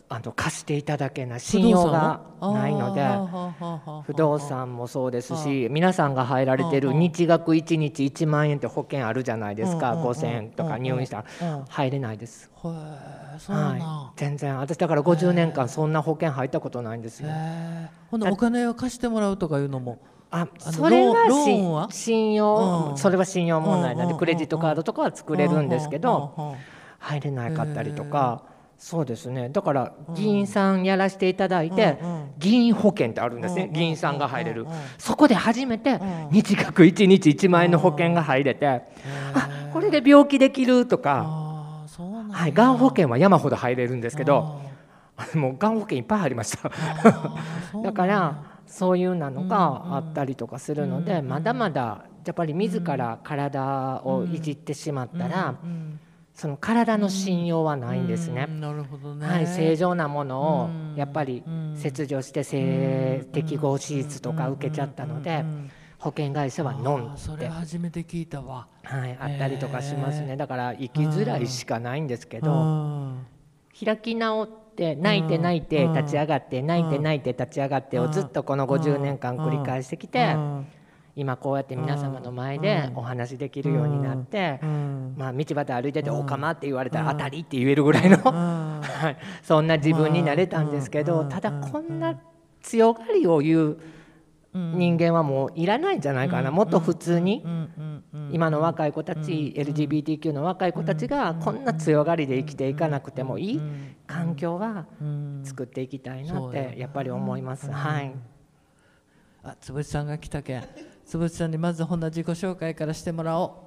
[0.09, 3.05] あの貸していただけない信用がないので
[4.05, 9.91] 不動産もそうですし皆さんが入られてる日額1日1万円って保険あるじゃないですか。
[9.91, 11.47] うんうんうん5,000円とか入院したうん。
[11.59, 12.49] ら入れないです。
[12.63, 14.57] はい、全然。
[14.59, 17.29] 私だから50年間そんな保険入ったことないんですよ。
[18.09, 19.99] ほんでお金を貸してもらうとかいうのも？
[20.29, 26.55] あのそれは信用、うんそれは信用問題なんでクレジットカードとかは作れるんですけど
[26.99, 28.43] 入れなかったりとか。
[28.79, 29.49] そうですね。
[29.49, 31.97] だから議員さんやらせていただいて
[32.37, 33.71] 議員保険ってあるんですね。
[33.73, 34.67] 議員さんが入れる。
[34.99, 38.81] そこで初めて日額1日1万円の保険が入れてあ
[39.73, 41.47] これで病気できるとか。
[42.31, 44.61] はいがん保険は山ほど入れるんですけど
[45.33, 46.69] もうがん保険いっぱい入りました。
[47.81, 48.35] だから
[48.67, 55.55] そういうなのがあったりとかするのでまだまだやっぱり自ら体をいじってしまったら
[56.33, 58.45] その体の信用はないんですね。
[58.45, 61.43] なるほどね、はい、正常なものをやっぱり
[61.75, 65.43] 切除して性適合手術とか受けちゃったので
[65.97, 68.67] 保険会社はノンあそって、れ初めて聞いたわ。
[68.83, 70.37] はい、あったりとかしますね。
[70.37, 73.25] だから生きづらいしかないんですけうどん。
[73.83, 80.35] 開き直って泣いて泣いて立ち上がって泣いて泣いて立ち上がってをずっとこの50年間繰り返してきて
[81.15, 84.59] 今こうやって皆様の前でお話できるようになって
[85.17, 92.19] まあ道端歩いてて「おかま」って言われたら「当たり」って言えるぐらいの はいそんな自分になれたんですけどただこんな
[92.61, 93.77] 強がりを言う
[94.57, 96.51] 人間はもういらないんじゃないかな。
[96.51, 97.43] もっと普通に。
[98.31, 103.61] 今の若い子たち LGBTQ の若い子たちがこんな強がりで生きていかなくてもいい
[104.05, 104.85] 環境は
[105.43, 107.71] 作っていきたいなってやっぱり思います。
[107.71, 108.13] はい。
[109.43, 110.63] あ坪内さんが来たけん。
[111.05, 113.66] 坪内さんにまずほんな自己紹介からしてもらお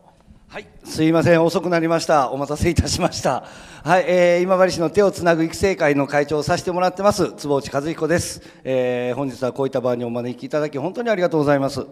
[0.53, 2.32] はい、すいません、遅くなりました。
[2.32, 3.44] お待たせいたしました。
[3.84, 8.42] はい、えー、今治市の手をつなぐ育成会の会長をさせてもらってます、坪内和彦です。
[8.64, 11.86] えー、本日はこういった場にお招きいただき、本当にありがとうございます。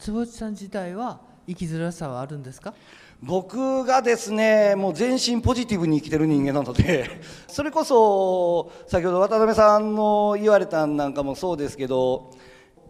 [0.00, 2.74] 坪内さん自体は生きづらさはあるんですか？
[3.22, 12.30] 僕がですねもう全身ポジティブに生きてる人間なので それこそ先ほど渡辺さんの言われたんなんかもそうですけど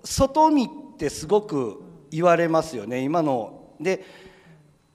[0.05, 1.83] 外見ってすごく
[2.13, 4.05] 言われますよね今ので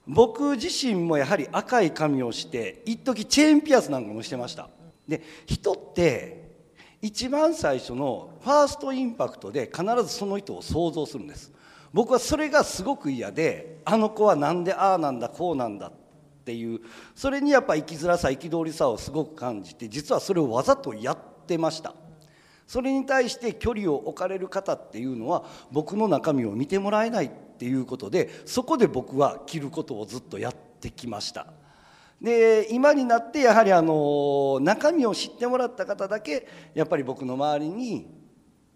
[0.07, 4.69] 僕自身もやはり赤い髪をして一時チェーンピアスなんかもしてました。
[5.07, 6.45] で人って
[7.01, 11.51] 一番最初のファーストインパクトで必ずその人を想像するんです。
[11.93, 15.93] 僕はそれがすごく嫌であの子は何でああなんだこうなんだっ
[16.43, 16.81] ていう
[17.15, 21.95] それにやっぱ生きづらさ憤りさをすごく感じて実はそれをわざとやってました。
[22.67, 31.47] それに対して距離を置かれる方っていうのは僕の中身を見てもらえないっていうことでそこで僕は着ることをずっとやってきました。
[32.21, 38.07] で今になってやはりあの中身を知ってもらった方だけやっぱり僕の周りに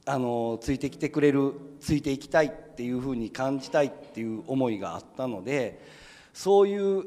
[0.05, 5.81] あのついてきてくれるついていきたいっていうふうに感じたいっていう思いがあったので
[6.33, 7.05] そういう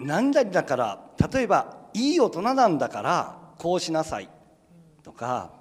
[0.00, 4.28] 何々だから例えばいい大人なんだからこうしなさい。
[5.08, 5.52] とか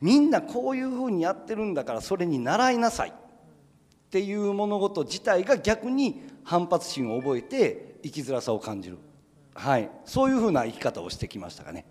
[0.00, 3.12] みんなこういうふうにやってるんだからそれに習いなさいっ
[4.10, 8.98] ていう物事自体が逆に反発心を覚えて生きづらさを感じる、
[9.54, 11.84] はい、そういうふうな生き方をしてきましたかね。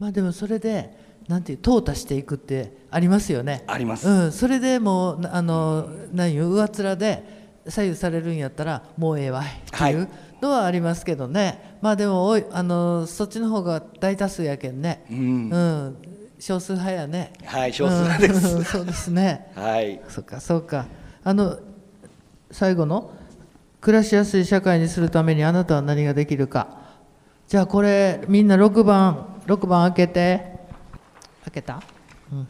[0.00, 0.98] まあでもそれで
[1.28, 3.62] なんていう淘汰していくってありますよね。
[3.68, 4.08] あります。
[4.08, 7.24] うん、それでもうあの何よ上面で
[7.68, 10.08] 左右されるんやったらもうええわいっていう
[10.42, 11.44] のはありますけどね。
[11.44, 15.06] はい、まあでもあのそっちの方が大多数やけんね。
[15.10, 15.96] うん、うん、
[16.40, 17.32] 少数派やね。
[17.44, 18.56] はい少数派です。
[18.56, 19.52] うん、 そうですね。
[19.54, 20.00] はい。
[20.08, 20.86] そっかそうか。
[21.22, 21.58] あの
[22.50, 23.12] 最後の
[23.80, 26.68] 暮らしやすい社会にするためにあなたは何ができるか。
[27.46, 30.52] じゃあこれみんな6番6番開けて。
[31.44, 31.82] 開けた？
[32.32, 32.46] うんうん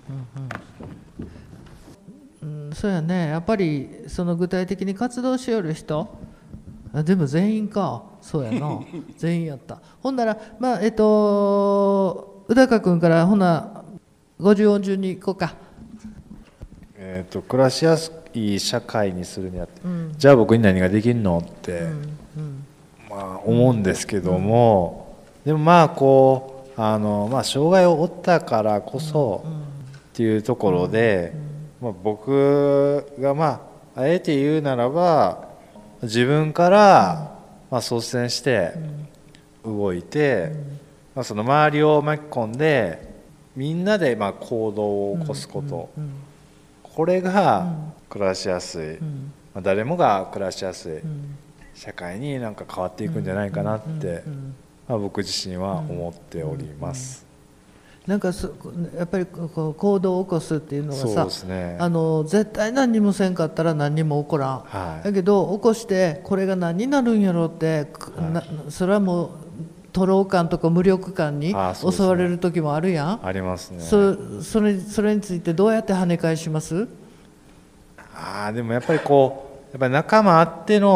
[2.42, 6.18] うん、うん、そうやねやっぱりその具体的に活動しよる人
[6.92, 8.02] あでも全員か。
[8.20, 8.80] そうやな。
[9.16, 9.78] 全員やった。
[10.02, 13.82] ほんならまあえっと宇高君からほな
[14.40, 15.54] 50音順に行こうか。
[16.96, 22.64] えっと暮らしやすい社会にするにあって、うん、じゃあ僕に何ができるのって、うんうん、
[23.10, 29.44] まあ思うんですけども、でもまあこうあの、まあ、障害を負ったからこそ
[30.12, 31.32] っていうところで、
[31.80, 35.51] まあ、僕がまああえて言うならば
[36.02, 37.38] 自分から
[37.70, 38.72] まあ率先して
[39.64, 40.52] 動いて、
[41.14, 43.12] まあ、その周りを巻き込んで
[43.54, 45.90] みんなでまあ行動を起こすこと、
[46.82, 47.74] これが
[48.08, 49.02] 暮らしやすい、
[49.54, 50.92] まあ、誰もが暮らしやすい。
[51.74, 54.22] 社会になんか変わっていくんじゃないかなって
[54.88, 57.24] まあ、僕自身は思っております。
[58.06, 58.32] なんか
[58.98, 67.86] やっぱりこう行動を起こすっていうのがさ、ね、あの絶対何にもせんかったら何にも起こらん、はい、だけど起こしてこれが何になるんやろうって、
[68.16, 69.30] はい、それはもう
[69.92, 73.26] 徒労感とか無力感に襲われる時もあるやん。
[73.26, 73.80] ありますね。
[73.80, 76.88] そそれそれについてどうやって跳ね返します？
[78.14, 80.88] あでもやっぱりこうやっぱり仲間あっての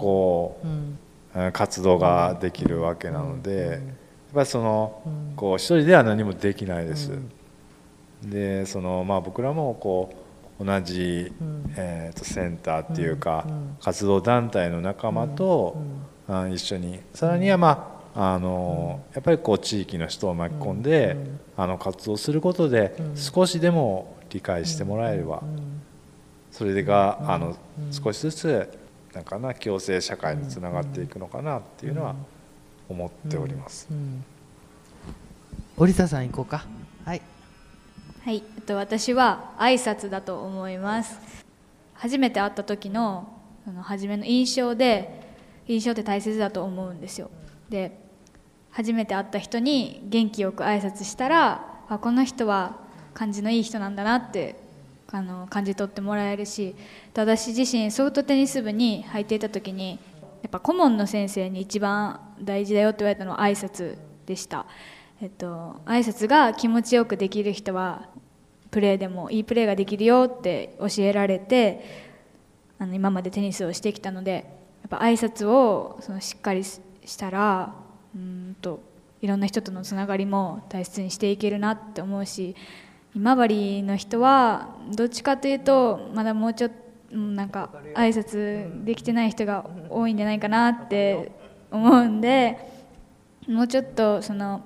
[0.00, 0.98] こう、うん。
[1.52, 3.80] 活動ができるわけなので、やっ
[4.36, 5.02] ぱりその
[5.34, 7.10] こう一人では何もできないです。
[8.22, 10.14] でそのまあ僕らもこ
[10.60, 11.32] う同じ、
[11.76, 13.46] えー、とセンターっていうか、
[13.82, 15.76] 活動団体の仲間と、
[16.28, 17.00] あ一緒に。
[17.12, 21.16] さらにはまああのやっぱりこう地域の人を巻き込んで、
[21.56, 25.42] あの活動することで少しでも理解してもらえれば、
[26.50, 27.56] それがあの
[27.90, 28.78] 少しずつ
[29.14, 32.14] なんかな共生社会につながっていくのかなっていうのは
[32.88, 33.88] 思っております。
[35.76, 36.64] 織田さん行こうか。
[37.04, 37.22] はい。
[38.24, 41.18] はい、えっと私は挨拶だと思います。
[41.94, 43.32] 初めて会った時の
[43.64, 45.34] その初めの印象で
[45.66, 47.30] 印象って大切だと思うんですよ。
[47.68, 47.98] で、
[48.70, 52.76] 初めて会った人に元気よく挨拶したら、あこの人は
[53.14, 54.56] 感じのいい人なんだなって
[55.10, 56.74] あの感じ取ってもらえるし
[57.14, 59.98] 私自身ソフトテニス部に入っていた時に
[60.42, 64.66] やっぱ顧問の先生に一番大事だよって言われたのは挨拶でした、
[65.20, 68.08] えっと、挨拶が気持ちよくできる人は
[68.70, 72.06] プレーでもいいプレーができるよって教えられて
[72.78, 74.32] あの今までテニスをしてきたので
[74.82, 76.80] やっぱ挨拶をそのしっかりし
[77.18, 77.74] たら
[78.14, 78.80] うんと
[79.22, 82.54] いろんな人とのつながりも大切にしていけるなって思うし
[83.14, 91.32] 今治の人はどっちかというとまだもうちょっとなんか挨拶できてない人が多いんじゃないかなって
[91.70, 92.58] 思うんで
[93.48, 94.64] もうちょっとその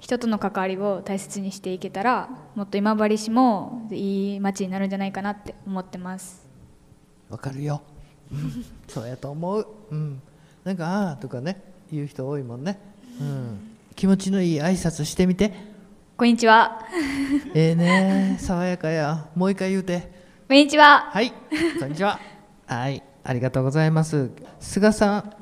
[0.00, 6.46] 人との関わりを大切にしていけたらもっと今治市もいい街になるんじゃないかなって思ってます。
[7.30, 7.82] わかるよ、
[8.30, 10.20] うん、そうやと思う、うん、
[10.62, 12.78] なんかああとかね言う人多いもんね、
[13.18, 15.52] うん、気持ちのいい挨拶してみて。
[16.16, 16.80] こんにちは。
[17.54, 19.26] ええね爽やかや。
[19.34, 21.08] もう一回言うてこんにちは。
[21.10, 21.32] はい。
[21.80, 22.20] こんにちは。
[22.66, 23.02] はい。
[23.24, 24.30] ありがとうございます。
[24.60, 25.36] 菅さん。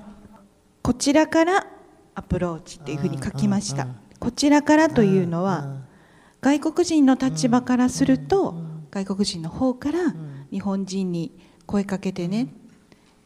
[0.81, 1.67] こちらから
[2.15, 3.89] アプローチっていうふうに書きました。
[4.21, 5.79] こちらからというのは
[6.41, 8.55] 外国人の立場からすると
[8.93, 10.15] 外国人の方から
[10.53, 11.37] 日本人に
[11.67, 12.47] 声かけてね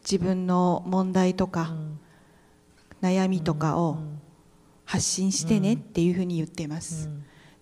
[0.01, 1.75] 自分の問題とか
[3.03, 3.99] 悩みとかを
[4.83, 7.07] 発信してねっていうふうに言っています。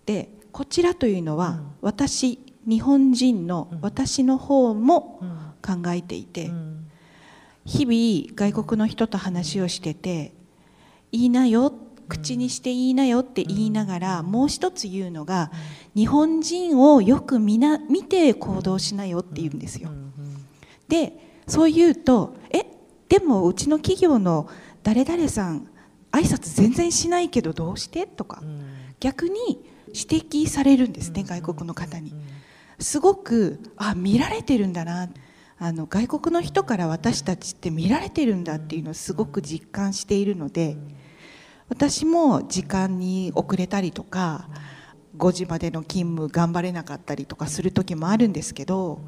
[0.06, 5.20] でこちらというのは私日本人の私の方も
[5.62, 6.50] 考えていて
[7.64, 10.32] 日々外国の人と話をしてて
[11.12, 11.72] いいなよ
[12.08, 15.50] 口にしていいなよって言いながらもう一つ言うのが
[15.94, 19.90] 日本人をよく見な見て行動しなよって言うんですよ。
[20.88, 22.64] でそう言うと「え
[23.08, 24.48] でもうちの企業の
[24.82, 25.68] 誰々さん
[26.12, 28.42] 挨拶全然しないけどどうして?」とか
[29.00, 32.14] 逆に指摘されるんですね外国の方に。
[32.78, 35.08] すごくあ見られてるんだな。
[35.58, 40.76] あの外国の人から私たちって見られてるんだっていうのをすごく実感しているので
[41.70, 44.50] 私も時間に遅れたりとか
[45.16, 49.00] 5時までの勤務頑張れなかったりとかする時もあるんですけど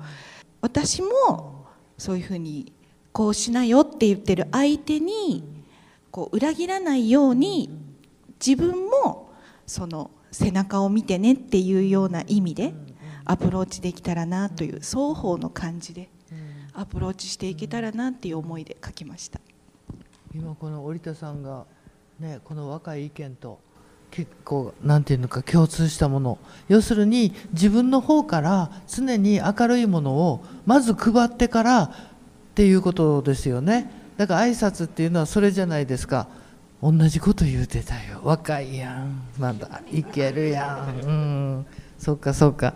[0.62, 1.66] 私も
[1.98, 2.72] そういうふうに
[3.12, 5.44] こうしなよって言ってる相手に
[6.10, 7.70] こう裏切らないように
[8.44, 9.32] 自分も
[9.66, 12.72] その背中を見てねっていうような意味で
[13.28, 16.08] アプローチできたらなという双方の感じで
[16.72, 19.38] アプローチしていけたらなっていう思いで書きました。
[20.34, 21.66] 今この織田さんが
[22.18, 23.60] ねこの若い意見と
[24.10, 26.38] 結構なんていうのか共通したもの。
[26.68, 31.90] 要するに自分の方から常に明るいものをまず配ってからっ
[32.54, 33.90] ていうことですよね。
[34.16, 36.28] だから挨拶っていうのはそれじゃないですか。
[36.82, 38.20] 同じこと言うてたよ。
[38.22, 39.22] 若いやん。
[39.38, 41.06] まだいけるやん。
[41.06, 41.66] うん。
[41.98, 42.74] そっかそっか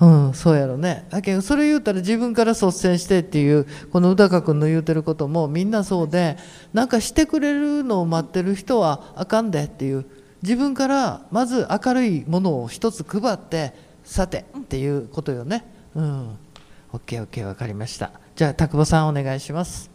[0.00, 1.06] うん、そうやろね。
[1.10, 6.36] だけどそれ言うたら自分から率先してっていうこの宇高君の言うてることもみんなそうで
[6.72, 10.04] なんかしてくれるのを待ってる人はあかんでっていう。
[10.42, 13.72] 自分からまず明るいものを一つ配って
[14.04, 15.64] さてっていうことよね。
[15.94, 16.38] うん。
[16.92, 18.10] OKOK 分かりました。
[18.36, 19.90] じゃあ田久保さんお願いします。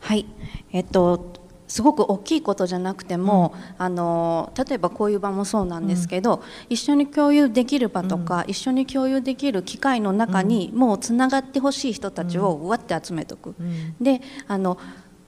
[0.00, 0.26] はい、
[0.72, 13.54] えっとすごく大きいことじゃなくても、あの例えばこういう場もそうなんですけど、一緒に共有できる場とか、一緒に共有できる機会の中に、もうつながってほしい人たちをうわって集めとく。
[14.00, 14.78] であの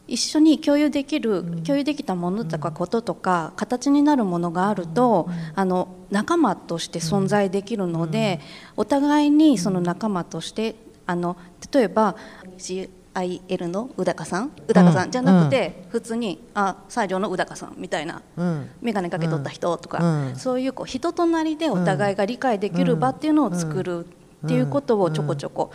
[0.08, 8.40] 一緒に共有できる、共有できたものとかこととか、形になるものがあると、あの仲間として存在できるので、
[8.76, 10.76] お互いにその仲間として
[11.06, 11.36] あの
[11.72, 12.16] 例えば
[13.16, 18.20] IL の宇高さん宇高さんじゃなくて、普通にあ西条の宇高さんみたいな、
[18.82, 24.06] 眼鏡かけとった人とか、そういうこう人となりでお互いが理解できる場っていうのを作る
[24.44, 25.70] っていうことをちょこちょこ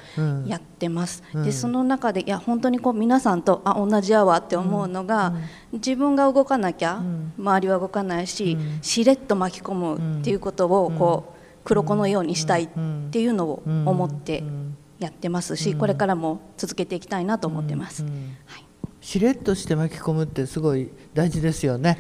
[0.45, 1.23] やってます。
[1.33, 5.33] うんでその中でいや本当にこう皆さんとあ同じやわって思うのが、
[5.73, 7.01] 自分が動かなきゃ
[7.39, 12.69] 周りは動かないし、しれっと巻き込むっていうことをこう黒子のようにしたいっ
[13.09, 14.43] ていうのを思って
[15.01, 18.05] やってますし、これからも続けていきたいなと思ってます。
[19.01, 21.97] しれっとして巻き込むってすごい大事ですよね。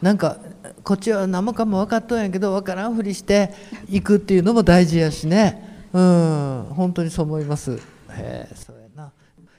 [0.00, 0.38] なんか
[0.84, 3.52] こっちは何もかも分かっとんやけど分からんふりして
[3.88, 5.88] いくっていうのも大事やしね。
[5.92, 6.66] うん。
[6.70, 7.72] 本当にそう思います。
[7.72, 7.78] へ
[8.48, 9.10] えそうやな。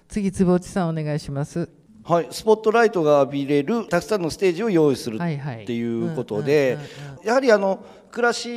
[0.08, 1.68] 次坪内さんお願いします
[2.08, 6.78] はい、スポットライトが浴びれるたくさんのステージを用意するっていうことで
[7.22, 8.48] やはりあの暮らし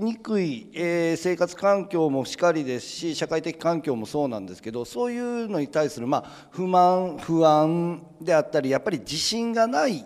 [0.00, 10.04] にくい、えー生活環境もしかりですし社会的環境もそうなんですけどそういうのに対する、まあ、不満不安であったりやっぱり自信がないっ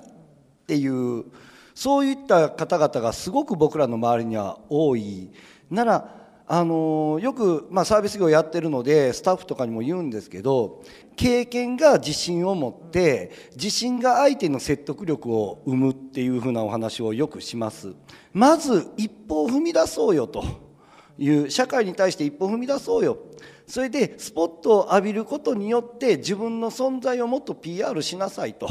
[0.66, 1.26] ていう
[1.74, 5.30] そういった方々がすごく僕らの周りには多い。
[5.70, 10.82] ならあのよく、まあ、サービス業やってるのでスタッフとかにも言うんですけど
[11.16, 17.94] 経験が自信を持って自信が相手の説得力を生むっていうふうなお話をよくします。
[18.32, 20.72] まず一歩を踏み出そうよと。
[21.18, 23.18] いう社会に対して一歩踏み出そうよ。
[23.66, 28.68] それでスポットを浴びることによって自分の存在をもっと PR しなさいと。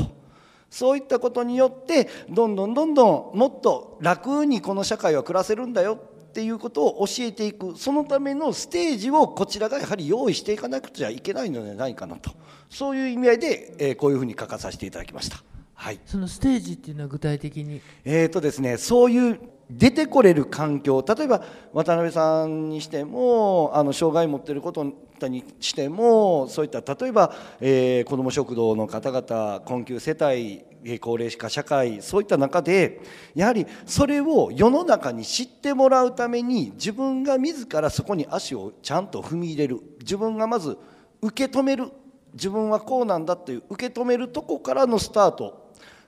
[0.69, 5.99] そういったことによってどんどんどんどんもっと楽にこの社会は暮らせるんだよ。
[6.31, 12.31] っていうことを教えていくそのためのステージをこちらがやはり用意していかなくちゃいけないのではないかなと
[12.69, 15.43] そういう意味合いで、えーこういうふうに書かさせていただきました。
[15.73, 17.81] はいそのステージっていうのは具体的に？
[18.05, 19.39] えーとですね、そういう
[19.71, 21.41] 出てこれる環境例えば
[21.73, 30.63] 渡辺さんにしてもあの障害持っていることにしてもそういった例えば、えー、子ども食堂の方々困窮世帯
[30.99, 33.01] 高齢化社会そういった中で
[33.35, 39.79] やはりそれを世の中に知ってもらうために自分が自らそこに足をちゃんと踏み入れる。
[39.99, 40.77] 自分がまず
[41.21, 41.91] 受け止める。
[42.33, 45.60] 自分はこうなんだっていう受け止めるとこからのスタート。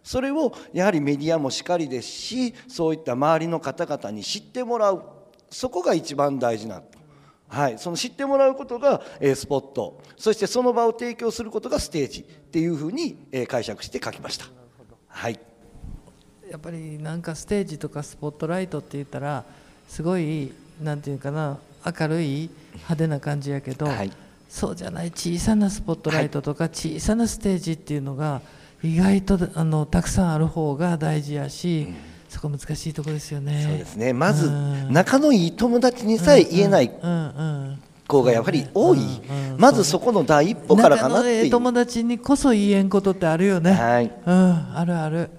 [0.04, 5.04] それをやはりメディアもしかりですしそういった周りの方々に知ってもらう。
[5.50, 6.82] そこが一番大事な。
[7.48, 10.02] はい、その知ってもらうことが、えスポット。
[10.18, 12.22] そしてその場を提供することがステージ。
[12.22, 14.46] っていうふうに、え解釈して書きました。
[15.08, 15.40] はい。
[16.50, 19.44] やっぱりなんかステージとかスポットライトって言ったら
[19.88, 20.52] すごい
[20.82, 24.12] なんていうかな明るい派手な感じやけど、はい、
[24.50, 28.42] そうじゃない小さなスポットライトとか小さなステージっていうのが
[28.84, 31.96] 意外とあのたくさんある方が大事やし、うん、
[32.30, 33.64] そこ難しいところですよね。
[33.68, 34.14] そうですね。
[34.14, 34.52] まず、
[34.90, 36.92] 仲のいい友達にさえ言えない、
[38.08, 39.00] 子がやはり多い、
[39.58, 41.50] まずそこの第一歩からかなっていう。
[41.52, 45.30] 友達にこそ言えんことってあるよね、はい、うん、あるある。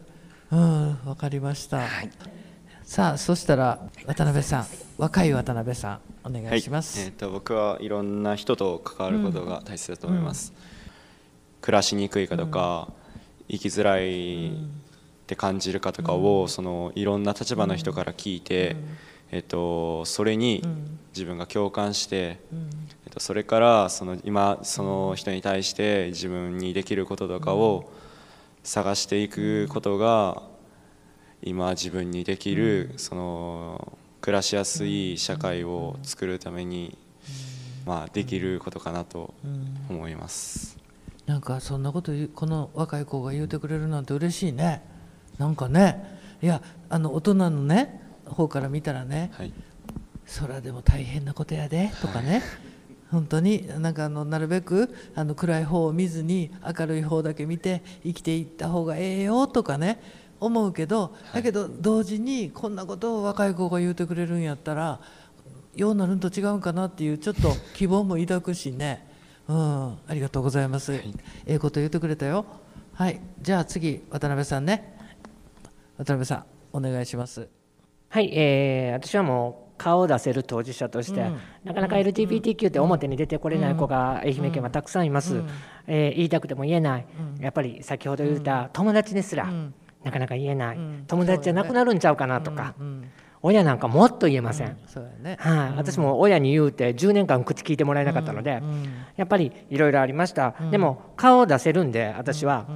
[0.51, 2.11] うんわかりました、はい、
[2.85, 4.67] さあそしたら渡辺さん。
[4.97, 10.63] 若い渡辺さんお願いします、はい、えーと、僕はいろんな人と関わることが大切だと思います、うん、
[11.61, 13.04] 暮らしにくいかとか、うん、
[13.49, 14.53] 生きづらいっ
[15.27, 18.77] て感じるかとかを、うん、そのいろんな立場の人から聞いて、
[19.31, 20.63] えーと、それに
[21.13, 27.91] 自分が共感して、えーと、それからその今その人に対して自分にできることとかを
[28.63, 30.43] 探していくことが
[31.43, 36.97] 今自分にできるその暮らしやすい社会を作るために、
[37.85, 39.35] まあ、できることかなと
[39.91, 40.84] 思います。
[41.27, 44.83] なんかそんなことこの若い子が言うてくれるなんて嬉しいね。
[45.39, 49.53] なんかねいやあの大人のね方から見たらね、はい、
[50.27, 52.43] そらでも大変なことやでとかね、はい、
[53.11, 60.01] 本当になんかあのなるべくあの暗い方を見ずに明るい方だけ見て生きていった方がええよとかね
[60.41, 65.01] 思うけどだけど同時にこんなことを若い子が言うてくれるんやったら
[65.75, 69.09] ようなるんと違うんかなっていうちょっと希望も抱くしね、
[69.49, 71.15] うん、ありがとうございます、はい、
[71.47, 72.47] ええこと言うてくれたよ。
[72.95, 73.21] はい。
[73.43, 74.97] じゃあ次渡辺さんね。
[75.99, 77.49] 渡辺さんお願いします。
[78.09, 85.49] はい、えー、私はもう顔を出せる当事者として、うん、なかなか LGBTQ って表に出てこれない子が愛媛県はたくさんいます、うん、
[85.89, 89.53] えー、言いたくても言えない、うん、やっぱり先ほど言った友達ですら、
[90.05, 90.79] なかなか言えない、
[91.09, 92.75] 友達じゃなくなるんちゃうかなとか、
[93.47, 94.75] 親なんかもっと言えません、
[95.23, 95.37] ね。
[95.39, 98.63] はい、私も親に言うて10年間口聞いてもらえなかったので、
[99.17, 102.67] やっぱりいろいろありました、でも顔を出せるんで私は、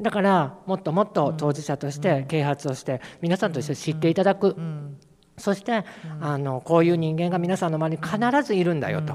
[0.00, 4.54] だからもっともっと当事者として啓発をして皆さんと一緒に知っていただく、
[5.36, 5.84] そして
[6.20, 9.14] あのこういう人間が皆さんの周りに必ずいるんだよと。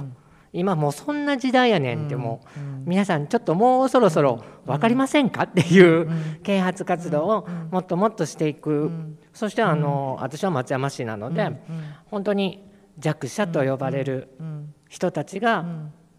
[0.51, 5.43] 今もうそんな時代やねんってもう皆さんちょっともうそろそろ分かりませんか？
[5.43, 6.09] っていう
[6.41, 8.89] 啓発活動をもっともっとしていく
[9.39, 11.49] そしてあの私は松山市なので
[12.07, 12.61] 本当に
[12.97, 14.27] 弱者と呼ばれる
[14.89, 15.65] 人たちが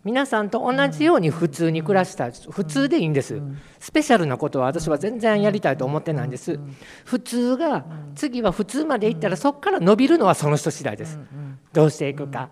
[0.04, 3.42] 皆さんと同じように普通に暮らしたい普通でいいんです。
[3.78, 6.58] スペシャルなことは私は全然やりたいと思ってないんです。
[7.04, 11.20] 普通が次は普通までいったらそこから伸びるのはその人次第です。
[11.74, 12.48] どうしていくか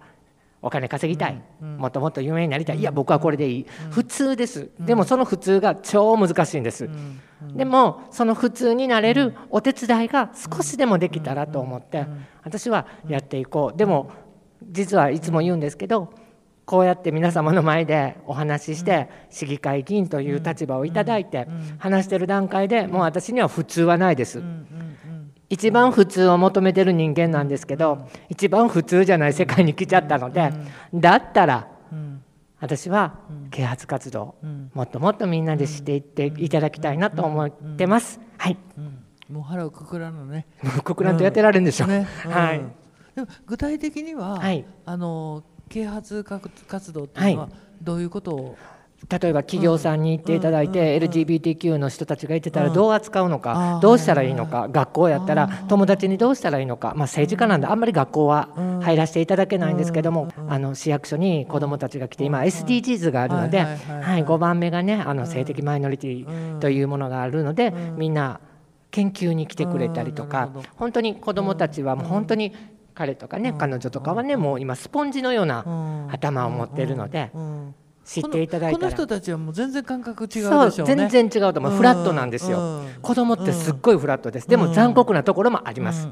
[0.60, 2.78] お金稼ぎたいもっともっと有名になりたい。
[2.78, 3.66] いや僕はこれでいい。
[3.90, 4.70] 普通です。
[4.80, 6.88] でもその普通が超難しいんです。
[7.54, 12.06] でもその普通になれるお手伝いが少しでもできたらと思って
[12.42, 13.78] 私はやっていこう。
[13.78, 14.10] でも
[14.70, 16.12] 実はいつも言うんですけど
[16.64, 21.48] こうやって皆様の前でお話しして市議会議員という立場をいただいて
[21.78, 24.42] 話してる段階でもう私には普通はないです。
[25.50, 30.52] 一番普通を求めてる人間なんですけど一番普通じゃない世界に来ちゃったので
[30.94, 31.68] だったら
[32.60, 33.14] 私は
[33.50, 34.34] 啓発活動
[34.74, 38.20] もっともっとみんなでしていっていただきたいなと思ってます。
[38.36, 38.56] はい。
[39.30, 40.46] もう腹をくくらんのね。
[40.82, 41.88] くくらんとやってられるんでしょう。
[41.88, 42.62] ね、はい。
[43.14, 47.48] でも具体的には、はい、あの啓発活動っていうのは
[47.82, 48.58] どういうことを、
[49.08, 58.48] 例えば企業さんに行っていただいて LGBTQ の人たちがいてたらどう扱うのかどうしたらいいのか学校やったら友達にどうしたらいいのかまあ政治家なんであんまり学校は
[58.82, 68.40] 入らせていただけないんですけどもあの市役所に子どもたちが来て今 SDGs があるのではい5番目がねあの性的マイノリティというものがあるのでみんな
[68.90, 72.52] 研究に来てくれたりとか本当に子どもたちはもう本当に
[72.94, 77.30] 彼とかね彼女とかはねもう今スポンジのような頭を持っているので
[78.08, 78.78] 知っていただいたら。
[78.78, 82.88] この人たちはもう全然感覚違うでしょうそうね全然違うと思う、フラットなんですよ、うん。
[83.02, 86.08] 子供ってすっごいフラットです、でも残酷なところもあります、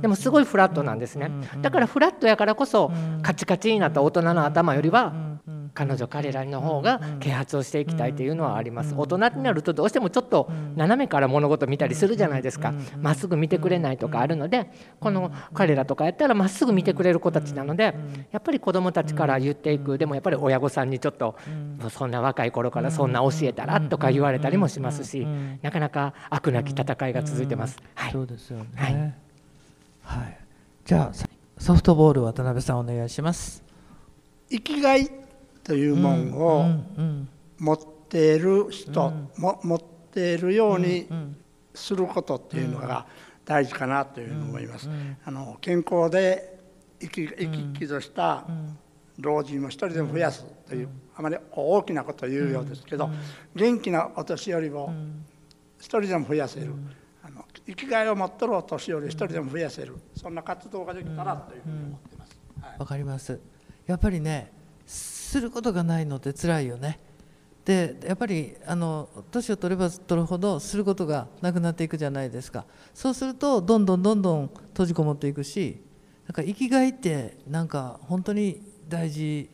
[0.00, 5.12] でもすごいフラットなんですね、だからフラットやからこそ、カチカチになった大人の頭よりは、
[5.74, 8.94] 彼女彼らの方が啓発をしていきたいというのはあります。
[8.96, 12.74] 大人になるとどうしてもちょっと斜めから物事見たりするじゃないですか。
[13.00, 14.70] まっすぐ見てくれないとかあるので
[15.00, 17.94] この彼らとかやったらまっすぐ見てくれる子たちなので
[18.30, 19.96] やっぱり子どもたちから言っていく。
[19.96, 21.36] でもやっぱり親御さんにちょっと
[21.90, 25.26] そんな若い頃からそんな教えたらとか言われたりもしますし
[25.62, 27.78] なかなか悪なき戦いが続いてます。
[27.94, 28.66] はい、そうですよね。
[28.74, 29.14] はい。
[30.02, 30.38] はい、
[30.84, 33.62] じゃあソフトボール渡辺さんお願いします。
[34.50, 35.21] 生きがい
[35.64, 36.66] というもんを
[37.58, 41.08] 持っている人、も持っているように
[41.74, 43.06] することっていうのが
[43.44, 44.88] 大事かなというふうに思います。
[45.24, 46.58] あの健康で
[47.00, 48.44] 生き生き生きとした
[49.18, 53.10] 老人を一人でも増やすという、あまり大きなことを言うようですけど、
[53.54, 54.90] 元気なお年寄りを
[55.78, 56.72] 一人でも増やせる。
[57.24, 59.96] あの生きがいを持ってるお年寄り一人でも増やせる。
[60.16, 62.80] そんな活動ができたらというふうに思ってます。
[62.80, 63.40] わかります。
[63.86, 64.50] やっぱりね、
[65.32, 66.98] することがないのって辛いよね。
[67.64, 72.66] で、やっぱりあの年を取れば取るほどすることがなくなっていくじゃないですか。
[72.92, 75.80] そうするとどんどんどんどん閉じこもっていくし、
[76.26, 79.48] なんか生きがいってなんか本当に大事。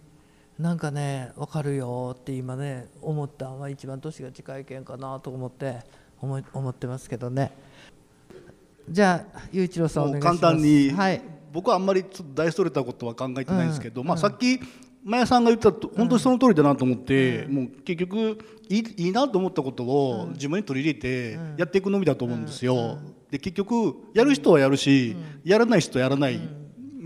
[0.59, 5.79] なんかね分かるよって今ね思ったのは一番年が近いけんかなと思って
[6.21, 7.53] 思い思ってますけどね。
[8.91, 10.41] じゃあ雄一郎さんお願いします。
[10.41, 11.23] 簡単に、はい。
[11.53, 14.59] 僕はあんまりちょっと大それたことは考えてないんですけど、まあ、さっき
[15.05, 18.39] マヤさんが言ったと本当にその通りだなと思って、もう結局
[18.69, 22.99] いいいいなと思ったことを自分に取り入れてやっていくのみだと思うんですよ。
[23.31, 26.41] で結局やる人はやるし、やらない人はやらない。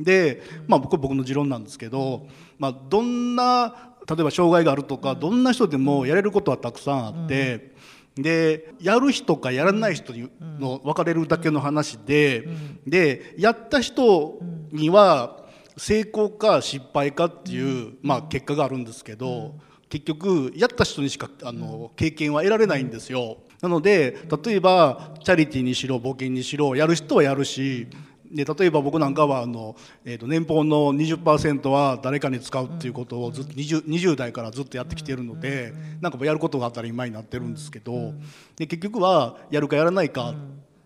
[0.03, 2.27] で、まあ、僕は僕の持論なんですけど、
[2.59, 7.73] まあ、どんな例えば障害があるとか、どんな人でもやれることはたくさんあって。
[8.15, 10.13] でやる人かやらない人
[10.61, 12.47] の分かれるだけの話で、
[12.87, 14.39] でやった人
[14.71, 15.42] には
[15.77, 19.55] 成功か失敗かっていう、まあ、結果があるんですけど、
[19.89, 23.37] 結局やった人にしかあの経験は得られないんですよ。
[23.61, 27.87] なので例えばチャリティーにしろ募金にしろやる人はやるし
[28.33, 38.15] で例えば僕なんかはあの、えー、と年俸の20%は誰かに使うっていうことをずっと 20, 20代からずっとやってきてるのでなんかやることが当たり前になってるんですけど
[38.57, 40.35] で結局はやるかやらないかっ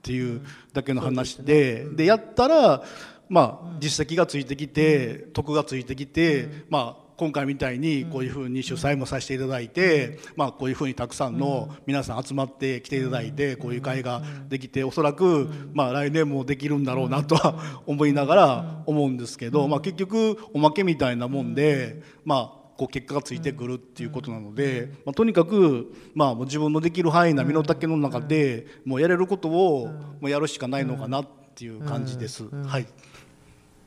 [0.02, 2.82] ていうだけの話ででやったら
[3.28, 29.88] まあ実績がついてきて得がついてきてまあ今回みたいにこういうふうに主催もさせていただいて、まあ、こういうふうにたくさんの皆さん集まってきていただいてこういう会ができておそらくまあ来年もできるんだろうなとは 思いながら思うんですけど、まあ、結局おまけみたいなもんで、まあ、こう結果がついてくるっていうことなので、まあ、とにかく、まあ、もう自分のできる範囲な身の丈の中でもうやれることを
[30.20, 32.44] もうやるしかないのかなっていう感じです。
[32.66, 32.86] はい、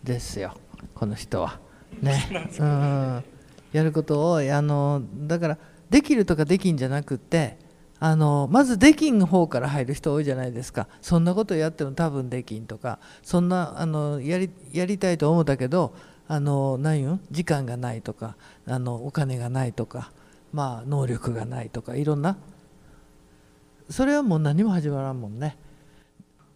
[0.04, 0.54] ですよ
[0.96, 1.60] この人は。
[2.02, 3.24] ね、うん、
[3.72, 5.58] やることをあのだから
[5.90, 7.58] できるとかできんじゃなくって
[8.00, 10.88] あのまずできん方から入る人多いじゃないですか。
[11.02, 15.94] そんなことやっても多分できんとかそんなあのやりやりたいと思ったけど
[16.28, 20.12] あの何よ時間がないとかあのお金がないとか、
[20.54, 22.38] まあ、能力がないとかいろんな。
[23.90, 25.58] それはもう何も始まらんもんね。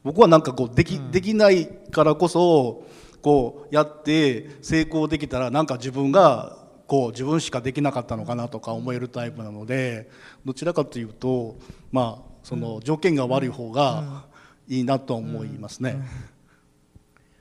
[0.04, 2.84] 僕はなんかこうでき,、できないからこそ
[3.24, 6.58] こうやって成功できたらなんか自分が
[6.88, 10.10] こう自分しかできなかったのかなとか思えるタイプなので
[10.46, 11.58] どちらかというと
[11.92, 14.26] まあその条件が悪い方が
[14.68, 15.96] いいなと思いますね。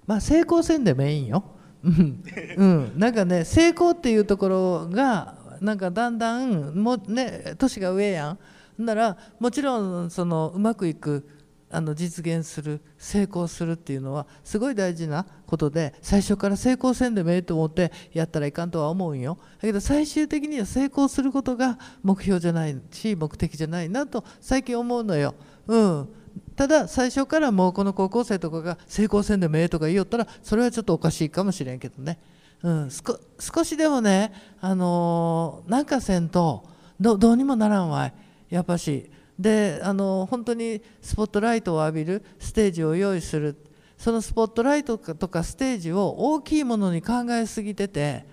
[0.06, 1.44] まあ成功せんでもいいんよ。
[1.82, 2.22] うん、
[2.56, 8.38] うん、なんかね成功っていうところがなんかだんだんもね年が上やん。
[8.78, 11.28] ならもちろんそのうまくいく
[11.72, 25.34] あの実現する成功するっていうのはすごい大事なことで最初から成功せんでもええと思ってやったらいかんとは思うんよだけど最終的には成功することが目標じゃないし目的じゃないなと最近思うのよ。
[25.66, 26.08] うん
[26.56, 32.18] ただ最初からもうこの高校生とかが成功せんでもええとか言いよったらそれはちょっとおかしいかもしれんけどね、
[32.62, 36.64] うん、少しでもね、あのー、なんかせんと
[37.00, 38.14] どうにもならんわい
[38.50, 39.10] やっぱし。
[39.38, 43.56] であの本当にスポットライトを浴びるステージを用意する。
[43.96, 48.26] そのスポットライトとかステージを大きいものに考えすぎてて、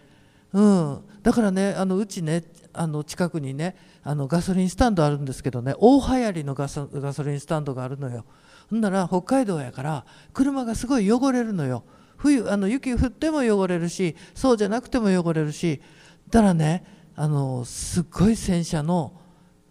[0.52, 2.44] うん、だからねあのうちね
[2.74, 8.26] あの近くにねあのガソリンスタンドあるんですけどね大流行りのガソガソリンスタンドがあるのよ。
[8.70, 11.84] ほんなら北海道やから車がすごい汚れるのよ。
[12.18, 15.82] 冬あの雪降っても汚れるしそうじゃなくても汚れるし
[16.30, 16.84] だからね
[17.16, 19.14] あのすっごい戦車の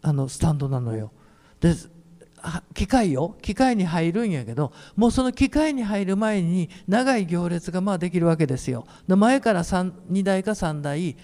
[0.00, 1.10] あのスタンドなのよ。
[1.60, 1.74] で
[2.72, 8.86] 機械よ機械に入るんやけどもうその機械に入る前に長い行列がまあできるわけですよ。
[9.08, 11.16] で前から2台か3台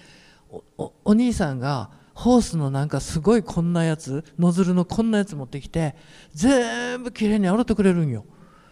[0.77, 5.95] お兄さんがホースのなんかすごいこんなやつノズルのこんなやつ持ってきて
[6.33, 8.25] 全部きれいに洗ってくれるんよ。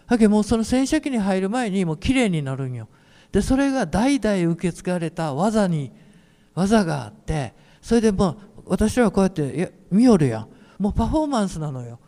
[0.08, 2.88] だけどもうその洗車機に入る前にもうきれいになるんよ。
[3.32, 5.92] でそれが代々受け継がれた技に
[6.54, 10.48] 技があってそれでもう私はこうやっていや見よるやん
[10.80, 12.00] もうパフォーマンスなのよ。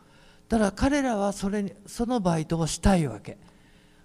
[0.47, 3.37] だから彼らはそれにそのバイトをしたいわけ。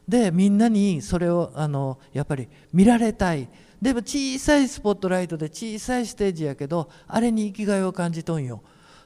[0.09, 3.49] でみんなにそれをあのやっぱり見られたい。
[3.81, 8.63] でも小さいスポットライトで小さいステージやけどあれに生きがいを感じとんよ。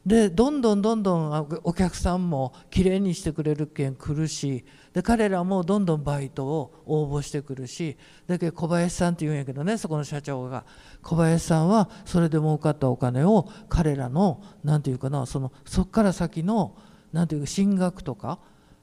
[0.06, 7.96] でどんどんどんどんお客さんもきれいにしてくれるけん来るしで彼らもどんどんバイトを応募してくるし
[8.26, 10.66] だけ小林さんって言うんやけどねそこの社長が
[11.02, 16.76] 小林さんはそれで儲かったお金を彼らの何て言うかなそのそっから先の
[17.12, 18.40] 何て言うか進学とか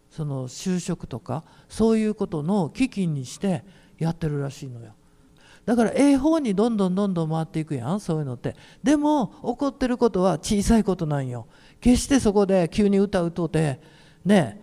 [0.09, 3.63] その就職とかそういうことの基金にして
[3.99, 4.95] やってるらしいのよ。
[5.71, 8.57] だからええ方にどんどんどんどん回っていくやんそういうのって。
[8.83, 11.47] でも起こってることは小さいことなんよ。
[11.79, 13.79] 決してそこで急に歌うとて
[14.25, 14.61] ね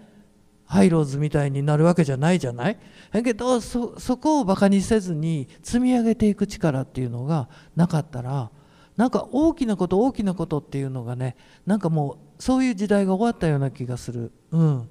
[0.67, 2.79] ハイローズみたいになるわけじゃないじゃない？
[3.11, 8.51] だけどそこをバカにせずに積み上げていく力っていうのがなかったら
[8.99, 14.31] なんか大きなこと大きなことっていうのがねなんかもうそういう時代が終わったような気がする。
[14.51, 14.89] うん。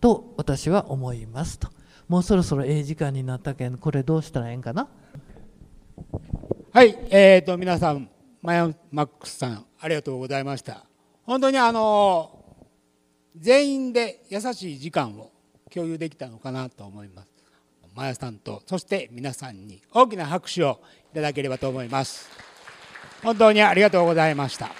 [0.00, 1.68] と私は思いますと。
[2.06, 4.88] もうそろそろええ時間になったけんこれどうしたらええんかな？
[6.72, 8.08] はいえーと皆さん
[8.40, 10.84] マヤマックスさんありがとうございました。
[11.24, 12.44] 本当にあの
[13.36, 15.30] 全員で優しい時間を
[15.72, 17.32] 共有できたのかなと思います。
[17.94, 20.80] マヤさんとそして皆さんに大きな拍手を
[21.12, 22.28] いただければと思います。
[23.22, 24.70] 本当にありがとうございました。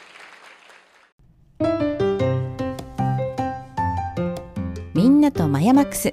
[4.94, 6.10] みんなとマヤマックス。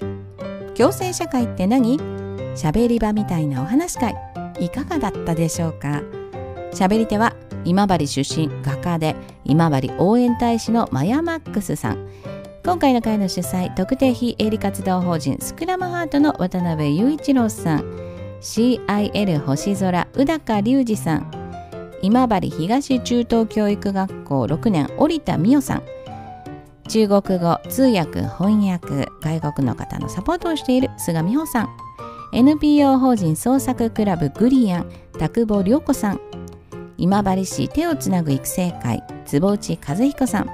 [0.75, 1.97] 共生社会って何？
[2.55, 4.28] 喋り場みたいなお話会。
[4.59, 6.01] いかがだったでしょうか？
[6.73, 7.35] 喋り手は
[7.65, 12.07] 今治出身画家で今治応援大使のマヤマックスさん。
[12.63, 17.79] 今回の会の主催特定非営利活動法人スクラムハートの渡辺雄一郎さん。
[18.41, 21.31] CIL 星空宇高隆二さん。
[22.01, 25.83] 今治東中等教育学校6年織田美代さん。
[26.87, 31.69] 中国語通訳翻訳外国の方のサポートをしている菅美穂さん。
[32.31, 36.19] NPO 法人創作クラブグリアン田久保涼子さん。
[36.97, 40.49] 今治市手をつなぐ育成会坪内和彦さん。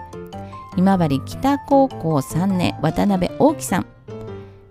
[0.77, 3.85] 今治北高校3年渡辺大樹さん。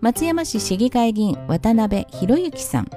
[0.00, 2.90] 松山市市議会議員渡辺博之さん。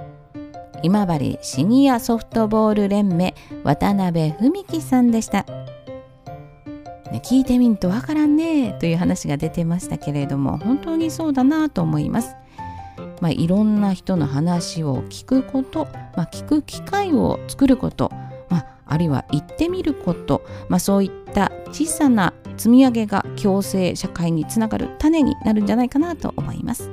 [0.84, 5.46] 今治シニアソフトボール連盟渡辺文樹さんでした、
[7.24, 12.36] 聞いてみんとわからんねという話が出てましたけれども本当にそうだなと思います。
[13.22, 18.12] まあ、いろんな人の話を聞くこと、まあ、聞く機会を作ること
[18.50, 26.90] まあるいは行ってみること、まあ、そういった小さな積み上げが共生社会につながる種になるんじゃないかなと思います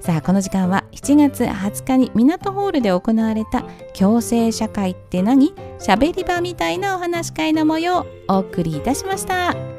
[0.00, 3.62] さあこの時間は7月20日に港ホールで行われた
[3.98, 5.54] 共生社会って何？
[5.78, 9.73] しゃべり場みたいなお話会の模様をお送りいたしました。